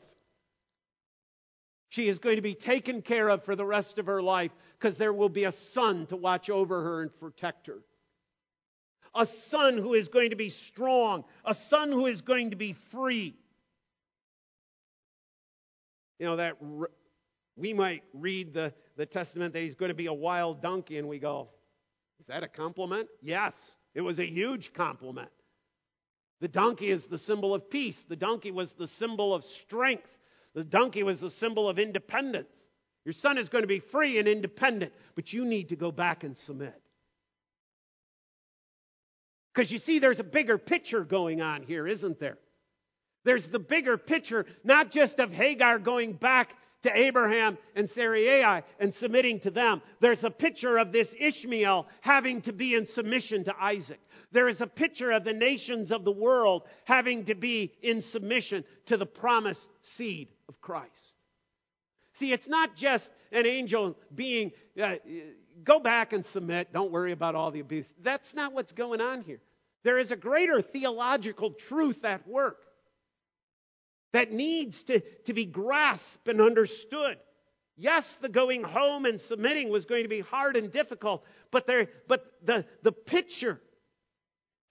She 1.88 2.08
is 2.08 2.20
going 2.20 2.37
to 2.37 2.42
be 2.42 2.54
taken 2.54 3.02
care 3.02 3.28
of 3.28 3.44
for 3.44 3.54
the 3.54 3.64
rest 3.64 3.98
of 3.98 4.06
her 4.06 4.22
life 4.22 4.50
because 4.78 4.96
there 4.96 5.12
will 5.12 5.28
be 5.28 5.44
a 5.44 5.52
son 5.52 6.06
to 6.06 6.16
watch 6.16 6.48
over 6.48 6.82
her 6.82 7.02
and 7.02 7.20
protect 7.20 7.66
her. 7.66 7.82
A 9.14 9.26
son 9.26 9.76
who 9.76 9.92
is 9.92 10.08
going 10.08 10.30
to 10.30 10.37
be 10.37 10.48
strong, 10.48 11.24
a 11.44 11.52
son 11.52 11.92
who 11.92 12.06
is 12.06 12.22
going 12.22 12.50
to 12.50 12.56
be 12.56 12.72
free. 12.72 13.35
You 16.18 16.26
know, 16.26 16.37
that 16.37 16.56
we 17.56 17.74
might 17.74 18.04
read 18.14 18.54
the, 18.54 18.72
the 18.96 19.07
testament 19.07 19.55
that 19.55 19.62
he's 19.62 19.74
going 19.74 19.90
to 19.90 19.94
be 19.94 20.07
a 20.07 20.12
wild 20.12 20.62
donkey, 20.62 20.98
and 20.98 21.09
we 21.09 21.18
go, 21.18 21.48
is 22.20 22.26
that 22.26 22.42
a 22.42 22.48
compliment? 22.48 23.09
Yes, 23.22 23.76
it 23.94 24.00
was 24.00 24.18
a 24.18 24.26
huge 24.26 24.72
compliment. 24.72 25.31
The 26.40 26.48
donkey 26.48 26.90
is 26.90 27.07
the 27.07 27.18
symbol 27.18 27.55
of 27.55 27.70
peace, 27.70 28.05
the 28.05 28.16
donkey 28.16 28.50
was 28.50 28.72
the 28.74 28.88
symbol 28.88 29.35
of 29.35 29.44
strength, 29.44 30.09
the 30.55 30.64
donkey 30.64 31.02
was 31.02 31.20
the 31.20 31.31
symbol 31.31 31.68
of 31.68 31.78
independence. 31.78 32.52
Your 33.05 33.12
son 33.12 33.38
is 33.38 33.48
going 33.48 33.62
to 33.62 33.68
be 33.68 33.81
free 33.81 34.18
and 34.18 34.28
independent, 34.28 34.92
but 35.14 35.33
you 35.33 35.44
need 35.44 35.70
to 35.70 35.76
go 35.76 35.90
back 35.90 36.24
and 36.24 36.37
submit. 36.37 36.74
Because 39.52 39.70
you 39.70 39.78
see, 39.78 39.98
there's 39.98 40.20
a 40.20 40.24
bigger 40.24 40.59
picture 40.59 41.05
going 41.05 41.42
on 41.42 41.62
here, 41.62 41.87
isn't 41.87 42.18
there? 42.20 42.38
There's 43.24 43.48
the 43.48 43.59
bigger 43.59 43.98
picture, 43.98 44.46
not 44.64 44.90
just 44.90 45.20
of 45.20 45.33
Hagar 45.33 45.78
going 45.78 46.12
back 46.12 46.57
to 46.83 46.97
Abraham 46.97 47.59
and 47.75 47.88
Sarai 47.88 48.62
and 48.79 48.92
submitting 48.92 49.40
to 49.40 49.51
them. 49.51 49.83
There's 50.01 50.25
a 50.25 50.31
picture 50.31 50.79
of 50.79 50.92
this 50.92 51.14
Ishmael 51.18 51.87
having 52.01 52.42
to 52.42 52.53
be 52.53 52.75
in 52.75 52.87
submission 52.87 53.45
to 53.45 53.55
Isaac. 53.59 54.01
There 54.33 54.49
is 54.49 54.61
a 54.61 54.66
picture 54.66 55.11
of 55.12 55.25
the 55.25 55.33
nations 55.33 55.92
of 55.92 56.05
the 56.05 56.12
world 56.12 56.62
having 56.85 57.25
to 57.25 57.35
be 57.35 57.73
in 57.83 58.01
submission 58.01 58.64
to 58.87 58.97
the 58.97 59.07
promised 59.07 59.68
seed 59.83 60.29
of 60.49 60.61
Christ. 60.61 61.16
See, 62.14 62.33
it's 62.33 62.49
not 62.49 62.77
just 62.77 63.11
an 63.31 63.47
angel 63.47 63.97
being, 64.14 64.53
uh, 64.81 64.97
go 65.64 65.81
back 65.81 66.12
and 66.12 66.27
submit, 66.27 66.73
don't 66.73 66.92
worry 66.92 67.12
about 67.12 67.35
all 67.35 67.51
the 67.51 67.61
abuse. 67.61 67.92
That's 68.03 68.35
not 68.35 68.53
what's 68.53 68.73
going 68.73 69.01
on 69.01 69.23
here. 69.23 69.40
There 69.83 69.99
is 69.99 70.12
a 70.12 70.16
greater 70.16 70.62
theological 70.62 71.53
truth 71.53 72.05
at 72.05 72.27
work 72.29 72.59
that 74.12 74.33
needs 74.33 74.85
to, 74.85 75.01
to 75.25 75.35
be 75.35 75.46
grasped 75.46 76.29
and 76.29 76.40
understood. 76.40 77.18
Yes, 77.77 78.16
the 78.16 78.29
going 78.29 78.62
home 78.62 79.07
and 79.07 79.20
submitting 79.20 79.70
was 79.70 79.87
going 79.87 80.03
to 80.03 80.09
be 80.09 80.20
hard 80.20 80.57
and 80.57 80.70
difficult, 80.70 81.25
but, 81.51 81.66
there, 81.66 81.88
but 82.07 82.25
the, 82.44 82.66
the 82.83 82.92
picture 82.92 83.61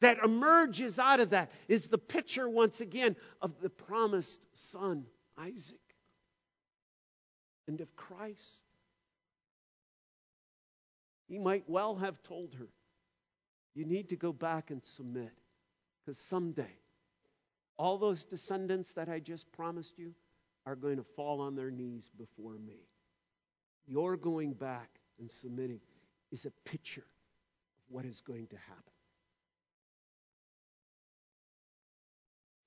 that 0.01 0.17
emerges 0.23 0.99
out 0.99 1.19
of 1.19 1.31
that 1.31 1.51
is 1.67 1.87
the 1.87 1.97
picture, 1.97 2.47
once 2.47 2.81
again, 2.81 3.15
of 3.41 3.59
the 3.61 3.69
promised 3.69 4.45
son, 4.53 5.05
Isaac, 5.37 5.77
and 7.67 7.81
of 7.81 7.95
Christ. 7.95 8.61
He 11.27 11.39
might 11.39 11.63
well 11.67 11.95
have 11.95 12.21
told 12.23 12.53
her, 12.55 12.67
You 13.73 13.85
need 13.85 14.09
to 14.09 14.15
go 14.15 14.33
back 14.33 14.69
and 14.69 14.83
submit, 14.83 15.31
because 16.05 16.19
someday 16.19 16.80
all 17.81 17.97
those 17.97 18.23
descendants 18.23 18.91
that 18.91 19.09
I 19.09 19.17
just 19.17 19.51
promised 19.53 19.97
you 19.97 20.13
are 20.67 20.75
going 20.75 20.97
to 20.97 21.03
fall 21.15 21.41
on 21.41 21.55
their 21.55 21.71
knees 21.71 22.11
before 22.15 22.53
me. 22.53 22.77
Your 23.87 24.17
going 24.17 24.53
back 24.53 24.87
and 25.19 25.31
submitting 25.31 25.79
is 26.31 26.45
a 26.45 26.51
picture 26.63 27.01
of 27.01 27.83
what 27.89 28.05
is 28.05 28.21
going 28.21 28.45
to 28.49 28.55
happen. 28.55 28.83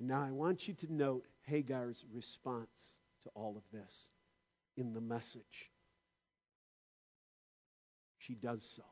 Now, 0.00 0.20
I 0.20 0.32
want 0.32 0.66
you 0.66 0.74
to 0.74 0.92
note 0.92 1.24
Hagar's 1.46 2.04
response 2.12 2.98
to 3.22 3.30
all 3.36 3.56
of 3.56 3.62
this 3.72 4.08
in 4.76 4.94
the 4.94 5.00
message. 5.00 5.70
She 8.18 8.34
does 8.34 8.64
so. 8.64 8.82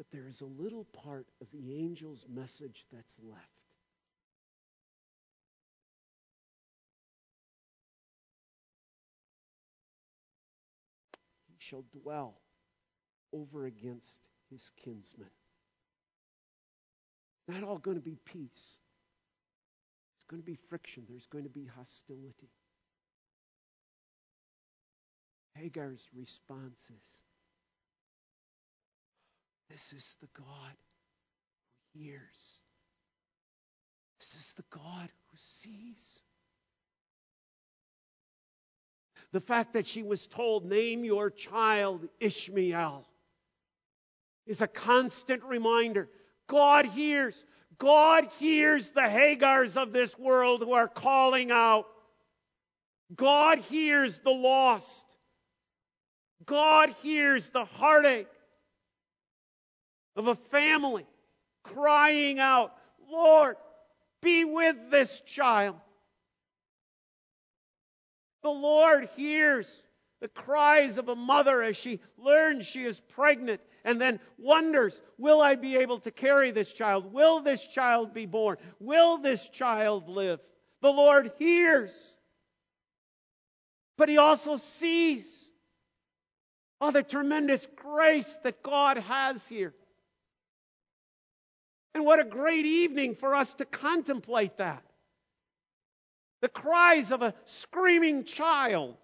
But 0.00 0.10
there 0.12 0.28
is 0.28 0.40
a 0.40 0.46
little 0.46 0.86
part 1.04 1.26
of 1.42 1.48
the 1.52 1.84
angel's 1.84 2.24
message 2.26 2.86
that's 2.90 3.18
left. 3.22 3.44
He 11.48 11.56
shall 11.58 11.84
dwell 12.02 12.40
over 13.34 13.66
against 13.66 14.20
his 14.50 14.70
kinsmen. 14.82 15.28
It's 17.36 17.54
not 17.54 17.68
all 17.68 17.76
going 17.76 17.98
to 17.98 18.02
be 18.02 18.16
peace. 18.24 18.78
There's 20.14 20.24
going 20.30 20.40
to 20.40 20.46
be 20.46 20.56
friction. 20.70 21.04
There's 21.10 21.26
going 21.26 21.44
to 21.44 21.50
be 21.50 21.66
hostility. 21.76 22.48
Hagar's 25.56 26.08
response 26.16 26.84
is 26.88 27.18
this 29.70 29.92
is 29.92 30.16
the 30.20 30.28
God 30.36 30.74
who 31.94 32.00
hears. 32.00 32.58
This 34.18 34.34
is 34.34 34.52
the 34.54 34.64
God 34.70 35.08
who 35.30 35.36
sees. 35.36 36.24
The 39.32 39.40
fact 39.40 39.74
that 39.74 39.86
she 39.86 40.02
was 40.02 40.26
told, 40.26 40.64
Name 40.66 41.04
your 41.04 41.30
child 41.30 42.08
Ishmael, 42.18 43.06
is 44.46 44.60
a 44.60 44.66
constant 44.66 45.44
reminder. 45.44 46.08
God 46.48 46.86
hears. 46.86 47.44
God 47.78 48.28
hears 48.38 48.90
the 48.90 49.02
Hagars 49.02 49.76
of 49.76 49.92
this 49.92 50.18
world 50.18 50.62
who 50.62 50.72
are 50.72 50.88
calling 50.88 51.50
out. 51.50 51.86
God 53.14 53.58
hears 53.58 54.18
the 54.18 54.30
lost. 54.30 55.04
God 56.44 56.94
hears 57.02 57.50
the 57.50 57.64
heartache 57.64 58.26
of 60.16 60.26
a 60.26 60.34
family 60.34 61.06
crying 61.64 62.38
out, 62.38 62.74
Lord, 63.10 63.56
be 64.22 64.44
with 64.44 64.76
this 64.90 65.20
child. 65.22 65.76
The 68.42 68.50
Lord 68.50 69.08
hears 69.16 69.86
the 70.20 70.28
cries 70.28 70.98
of 70.98 71.08
a 71.08 71.16
mother 71.16 71.62
as 71.62 71.76
she 71.76 72.00
learns 72.18 72.66
she 72.66 72.84
is 72.84 73.00
pregnant 73.00 73.60
and 73.84 74.00
then 74.00 74.20
wonders, 74.38 75.00
will 75.16 75.40
I 75.40 75.54
be 75.54 75.76
able 75.76 76.00
to 76.00 76.10
carry 76.10 76.50
this 76.50 76.72
child? 76.72 77.12
Will 77.12 77.40
this 77.40 77.66
child 77.66 78.12
be 78.12 78.26
born? 78.26 78.58
Will 78.78 79.18
this 79.18 79.48
child 79.48 80.08
live? 80.08 80.40
The 80.82 80.92
Lord 80.92 81.32
hears. 81.38 82.16
But 83.96 84.08
he 84.08 84.18
also 84.18 84.56
sees. 84.56 85.50
Oh, 86.80 86.90
the 86.90 87.02
tremendous 87.02 87.66
grace 87.76 88.38
that 88.44 88.62
God 88.62 88.98
has 88.98 89.46
here. 89.48 89.74
And 91.94 92.04
what 92.04 92.20
a 92.20 92.24
great 92.24 92.66
evening 92.66 93.16
for 93.16 93.34
us 93.34 93.54
to 93.54 93.64
contemplate 93.64 94.58
that. 94.58 94.82
The 96.40 96.48
cries 96.48 97.12
of 97.12 97.22
a 97.22 97.34
screaming 97.44 98.24
child. 98.24 98.96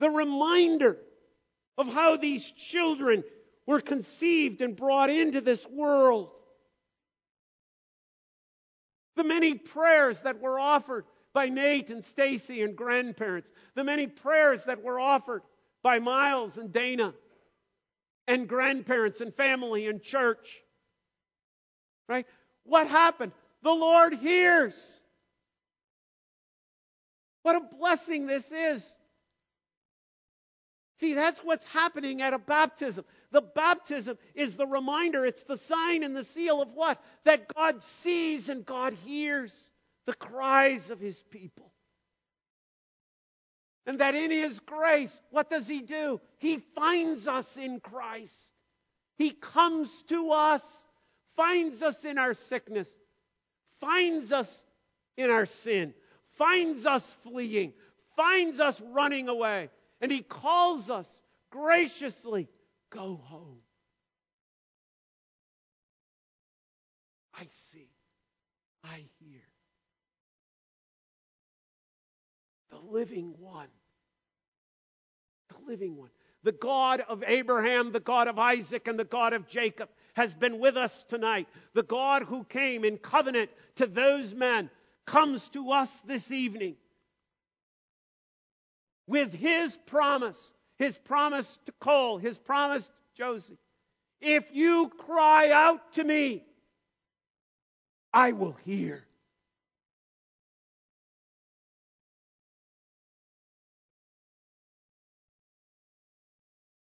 The 0.00 0.10
reminder 0.10 0.98
of 1.76 1.92
how 1.92 2.16
these 2.16 2.50
children 2.50 3.24
were 3.66 3.80
conceived 3.80 4.62
and 4.62 4.76
brought 4.76 5.10
into 5.10 5.40
this 5.40 5.66
world. 5.66 6.30
The 9.16 9.24
many 9.24 9.54
prayers 9.54 10.22
that 10.22 10.40
were 10.40 10.58
offered 10.58 11.04
by 11.34 11.48
Nate 11.48 11.90
and 11.90 12.04
Stacy 12.04 12.62
and 12.62 12.76
grandparents. 12.76 13.50
The 13.74 13.84
many 13.84 14.06
prayers 14.06 14.64
that 14.64 14.82
were 14.82 14.98
offered 14.98 15.42
by 15.82 15.98
Miles 15.98 16.56
and 16.56 16.72
Dana 16.72 17.12
and 18.28 18.46
grandparents 18.46 19.20
and 19.20 19.34
family 19.34 19.88
and 19.88 20.02
church. 20.02 20.60
Right? 22.08 22.26
What 22.64 22.86
happened? 22.86 23.32
The 23.62 23.72
Lord 23.72 24.14
hears. 24.14 25.00
What 27.42 27.56
a 27.56 27.76
blessing 27.76 28.26
this 28.26 28.52
is. 28.52 28.88
See, 30.98 31.14
that's 31.14 31.40
what's 31.40 31.64
happening 31.72 32.22
at 32.22 32.34
a 32.34 32.38
baptism. 32.38 33.04
The 33.30 33.40
baptism 33.40 34.18
is 34.34 34.56
the 34.56 34.66
reminder, 34.66 35.24
it's 35.24 35.44
the 35.44 35.56
sign 35.56 36.02
and 36.02 36.14
the 36.14 36.24
seal 36.24 36.60
of 36.60 36.72
what? 36.74 37.00
That 37.24 37.52
God 37.54 37.82
sees 37.82 38.48
and 38.48 38.66
God 38.66 38.94
hears 39.06 39.70
the 40.06 40.14
cries 40.14 40.90
of 40.90 41.00
his 41.00 41.22
people. 41.30 41.72
And 43.88 44.00
that 44.00 44.14
in 44.14 44.30
his 44.30 44.60
grace, 44.60 45.18
what 45.30 45.48
does 45.48 45.66
he 45.66 45.80
do? 45.80 46.20
He 46.36 46.58
finds 46.58 47.26
us 47.26 47.56
in 47.56 47.80
Christ. 47.80 48.52
He 49.16 49.30
comes 49.30 50.02
to 50.04 50.30
us, 50.30 50.86
finds 51.36 51.82
us 51.82 52.04
in 52.04 52.18
our 52.18 52.34
sickness, 52.34 52.94
finds 53.80 54.30
us 54.30 54.62
in 55.16 55.30
our 55.30 55.46
sin, 55.46 55.94
finds 56.32 56.84
us 56.84 57.16
fleeing, 57.22 57.72
finds 58.14 58.60
us 58.60 58.78
running 58.92 59.30
away 59.30 59.70
and 60.02 60.12
he 60.12 60.20
calls 60.20 60.90
us 60.90 61.22
graciously, 61.50 62.46
Go 62.90 63.20
home. 63.24 63.58
I 67.34 67.46
see. 67.50 67.88
I 68.84 69.04
hear. 69.18 69.40
Living 72.90 73.34
one. 73.38 73.68
The 75.48 75.70
living 75.70 75.96
one. 75.96 76.10
The 76.42 76.52
God 76.52 77.02
of 77.08 77.24
Abraham, 77.26 77.92
the 77.92 78.00
God 78.00 78.28
of 78.28 78.38
Isaac, 78.38 78.86
and 78.88 78.98
the 78.98 79.04
God 79.04 79.32
of 79.32 79.48
Jacob 79.48 79.88
has 80.14 80.34
been 80.34 80.58
with 80.58 80.76
us 80.76 81.04
tonight. 81.04 81.48
The 81.74 81.82
God 81.82 82.22
who 82.22 82.44
came 82.44 82.84
in 82.84 82.98
covenant 82.98 83.50
to 83.76 83.86
those 83.86 84.34
men 84.34 84.70
comes 85.04 85.48
to 85.50 85.70
us 85.72 86.00
this 86.02 86.30
evening 86.30 86.76
with 89.08 89.32
his 89.32 89.76
promise, 89.86 90.52
his 90.76 90.98
promise 90.98 91.58
to 91.64 91.72
Cole, 91.80 92.18
his 92.18 92.38
promise 92.38 92.86
to 92.86 92.92
Josie. 93.16 93.58
If 94.20 94.44
you 94.52 94.90
cry 94.90 95.50
out 95.50 95.94
to 95.94 96.04
me, 96.04 96.44
I 98.12 98.32
will 98.32 98.56
hear. 98.64 99.07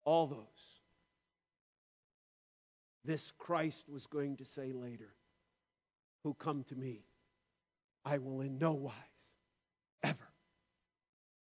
All 0.05 0.27
those. 0.27 0.81
This 3.05 3.33
Christ 3.39 3.89
was 3.89 4.07
going 4.07 4.37
to 4.37 4.45
say 4.45 4.73
later, 4.73 5.13
who 6.25 6.35
come 6.35 6.65
to 6.65 6.77
me, 6.77 7.05
I 8.05 8.19
will 8.19 8.41
in 8.41 8.59
no 8.59 8.73
wise 8.73 8.95
ever 10.03 10.29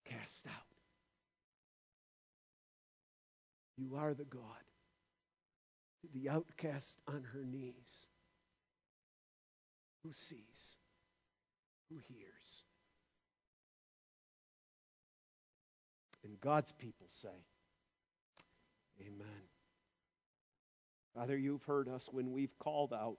cast 0.06 0.46
out. 0.46 0.52
You 3.76 3.96
are 3.96 4.14
the 4.14 4.24
God 4.24 4.40
To 6.02 6.08
the 6.12 6.30
outcast 6.30 6.98
on 7.06 7.24
her 7.32 7.44
knees 7.44 8.08
who 10.02 10.12
sees, 10.12 10.78
who 11.88 11.96
hears. 12.08 12.64
And 16.24 16.40
God's 16.40 16.72
people 16.72 17.06
say, 17.08 17.28
Amen. 19.00 19.26
Father, 21.14 21.36
you've 21.36 21.64
heard 21.64 21.88
us 21.88 22.08
when 22.10 22.32
we've 22.32 22.56
called 22.58 22.92
out. 22.92 23.18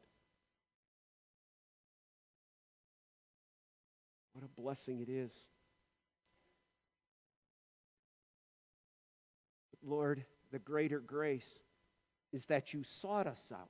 What 4.33 4.43
a 4.43 4.61
blessing 4.61 4.99
it 4.99 5.09
is 5.09 5.47
Lord, 9.85 10.23
the 10.51 10.59
greater 10.59 10.99
grace 10.99 11.59
is 12.31 12.45
that 12.45 12.73
you 12.73 12.83
sought 12.83 13.27
us 13.27 13.51
out. 13.53 13.69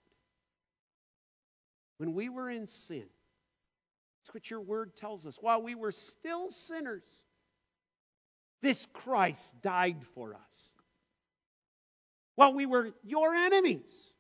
When 1.98 2.14
we 2.14 2.30
were 2.30 2.50
in 2.50 2.68
sin, 2.68 3.06
that's 4.22 4.34
what 4.34 4.50
your 4.50 4.62
word 4.62 4.96
tells 4.96 5.26
us. 5.26 5.38
While 5.42 5.62
we 5.62 5.76
were 5.76 5.92
still 5.92 6.50
sinners, 6.50 7.04
this 8.62 8.88
Christ 8.94 9.62
died 9.62 9.98
for 10.14 10.36
us. 10.36 10.73
While 12.36 12.54
we 12.54 12.66
were 12.66 12.92
your 13.04 13.34
enemies, 13.34 14.14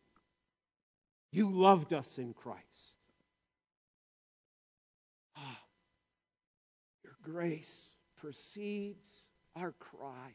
you 1.31 1.49
loved 1.49 1.93
us 1.93 2.17
in 2.17 2.33
Christ. 2.33 2.95
Ah, 5.35 5.59
your 7.03 7.15
grace 7.23 7.93
precedes 8.17 9.23
our 9.55 9.71
cry 9.73 10.33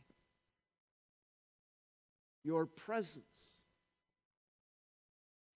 your 2.49 2.65
presence 2.65 3.53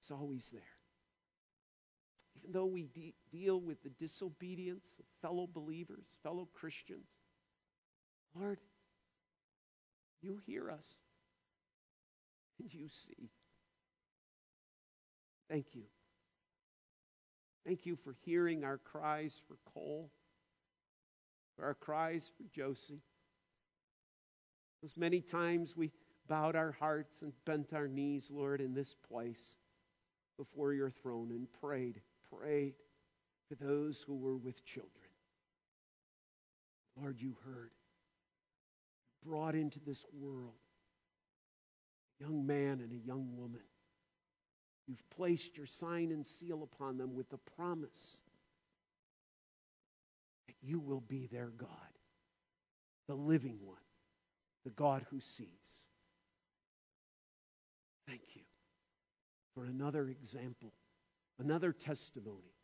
is 0.03 0.11
always 0.11 0.51
there. 0.53 0.61
Even 2.37 2.53
though 2.53 2.67
we 2.67 2.89
de- 2.95 3.15
deal 3.31 3.59
with 3.59 3.83
the 3.83 3.89
disobedience 3.89 4.87
of 4.99 5.07
fellow 5.23 5.49
believers, 5.51 6.19
fellow 6.23 6.49
Christians, 6.53 7.07
Lord, 8.39 8.59
you 10.21 10.39
hear 10.45 10.71
us 10.71 10.97
you 12.71 12.89
see. 12.89 13.31
Thank 15.51 15.75
you. 15.75 15.83
Thank 17.67 17.87
you 17.87 17.97
for 17.97 18.15
hearing 18.25 18.65
our 18.65 18.79
cries 18.79 19.41
for 19.47 19.57
Cole, 19.73 20.11
for 21.57 21.65
our 21.65 21.75
cries 21.75 22.31
for 22.37 22.45
Josie. 22.53 23.03
Those 24.83 24.97
many 24.97 25.21
times 25.21 25.77
we 25.77 25.93
bowed 26.29 26.57
our 26.57 26.73
hearts 26.73 27.23
and 27.23 27.33
bent 27.45 27.73
our 27.73 27.87
knees, 27.87 28.31
Lord, 28.33 28.61
in 28.61 28.75
this 28.75 28.95
place 29.09 29.57
before 30.39 30.73
your 30.73 30.91
throne 30.91 31.31
and 31.31 31.47
prayed, 31.61 32.01
prayed 32.29 32.75
for 33.49 33.55
those 33.65 34.03
who 34.03 34.17
were 34.17 34.37
with 34.37 34.65
children. 34.65 34.91
Lord, 37.01 37.21
you 37.21 37.37
heard. 37.45 37.71
Brought 39.25 39.55
into 39.55 39.79
this 39.79 40.05
world 40.13 40.62
young 42.23 42.47
man 42.47 42.81
and 42.81 42.93
a 42.93 43.07
young 43.07 43.37
woman. 43.37 43.61
You've 44.87 45.11
placed 45.11 45.57
your 45.57 45.67
sign 45.67 46.11
and 46.13 46.25
seal 46.27 46.63
upon 46.63 46.99
them 46.99 47.15
with 47.15 47.29
the 47.31 47.39
promise 47.57 48.21
that 50.47 50.55
you 50.63 50.81
will 50.81 51.01
be 51.01 51.27
their 51.27 51.51
God, 51.57 51.69
the 53.09 53.15
living 53.15 53.59
one, 53.63 53.77
the 54.65 54.71
God 54.71 55.05
who 55.11 55.21
sees. 55.21 55.89
Thank 58.09 58.23
you 58.35 58.43
for 59.55 59.65
another 59.65 60.09
example, 60.09 60.73
another 61.39 61.73
testimony 61.73 62.55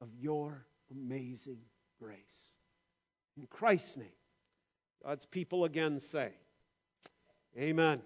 of 0.00 0.08
your 0.18 0.66
amazing 0.90 1.58
grace. 2.00 2.54
In 3.36 3.46
Christ's 3.46 3.96
name, 3.96 4.06
God's 5.04 5.26
people 5.26 5.64
again 5.64 6.00
say, 6.00 6.30
Amen. 7.58 8.00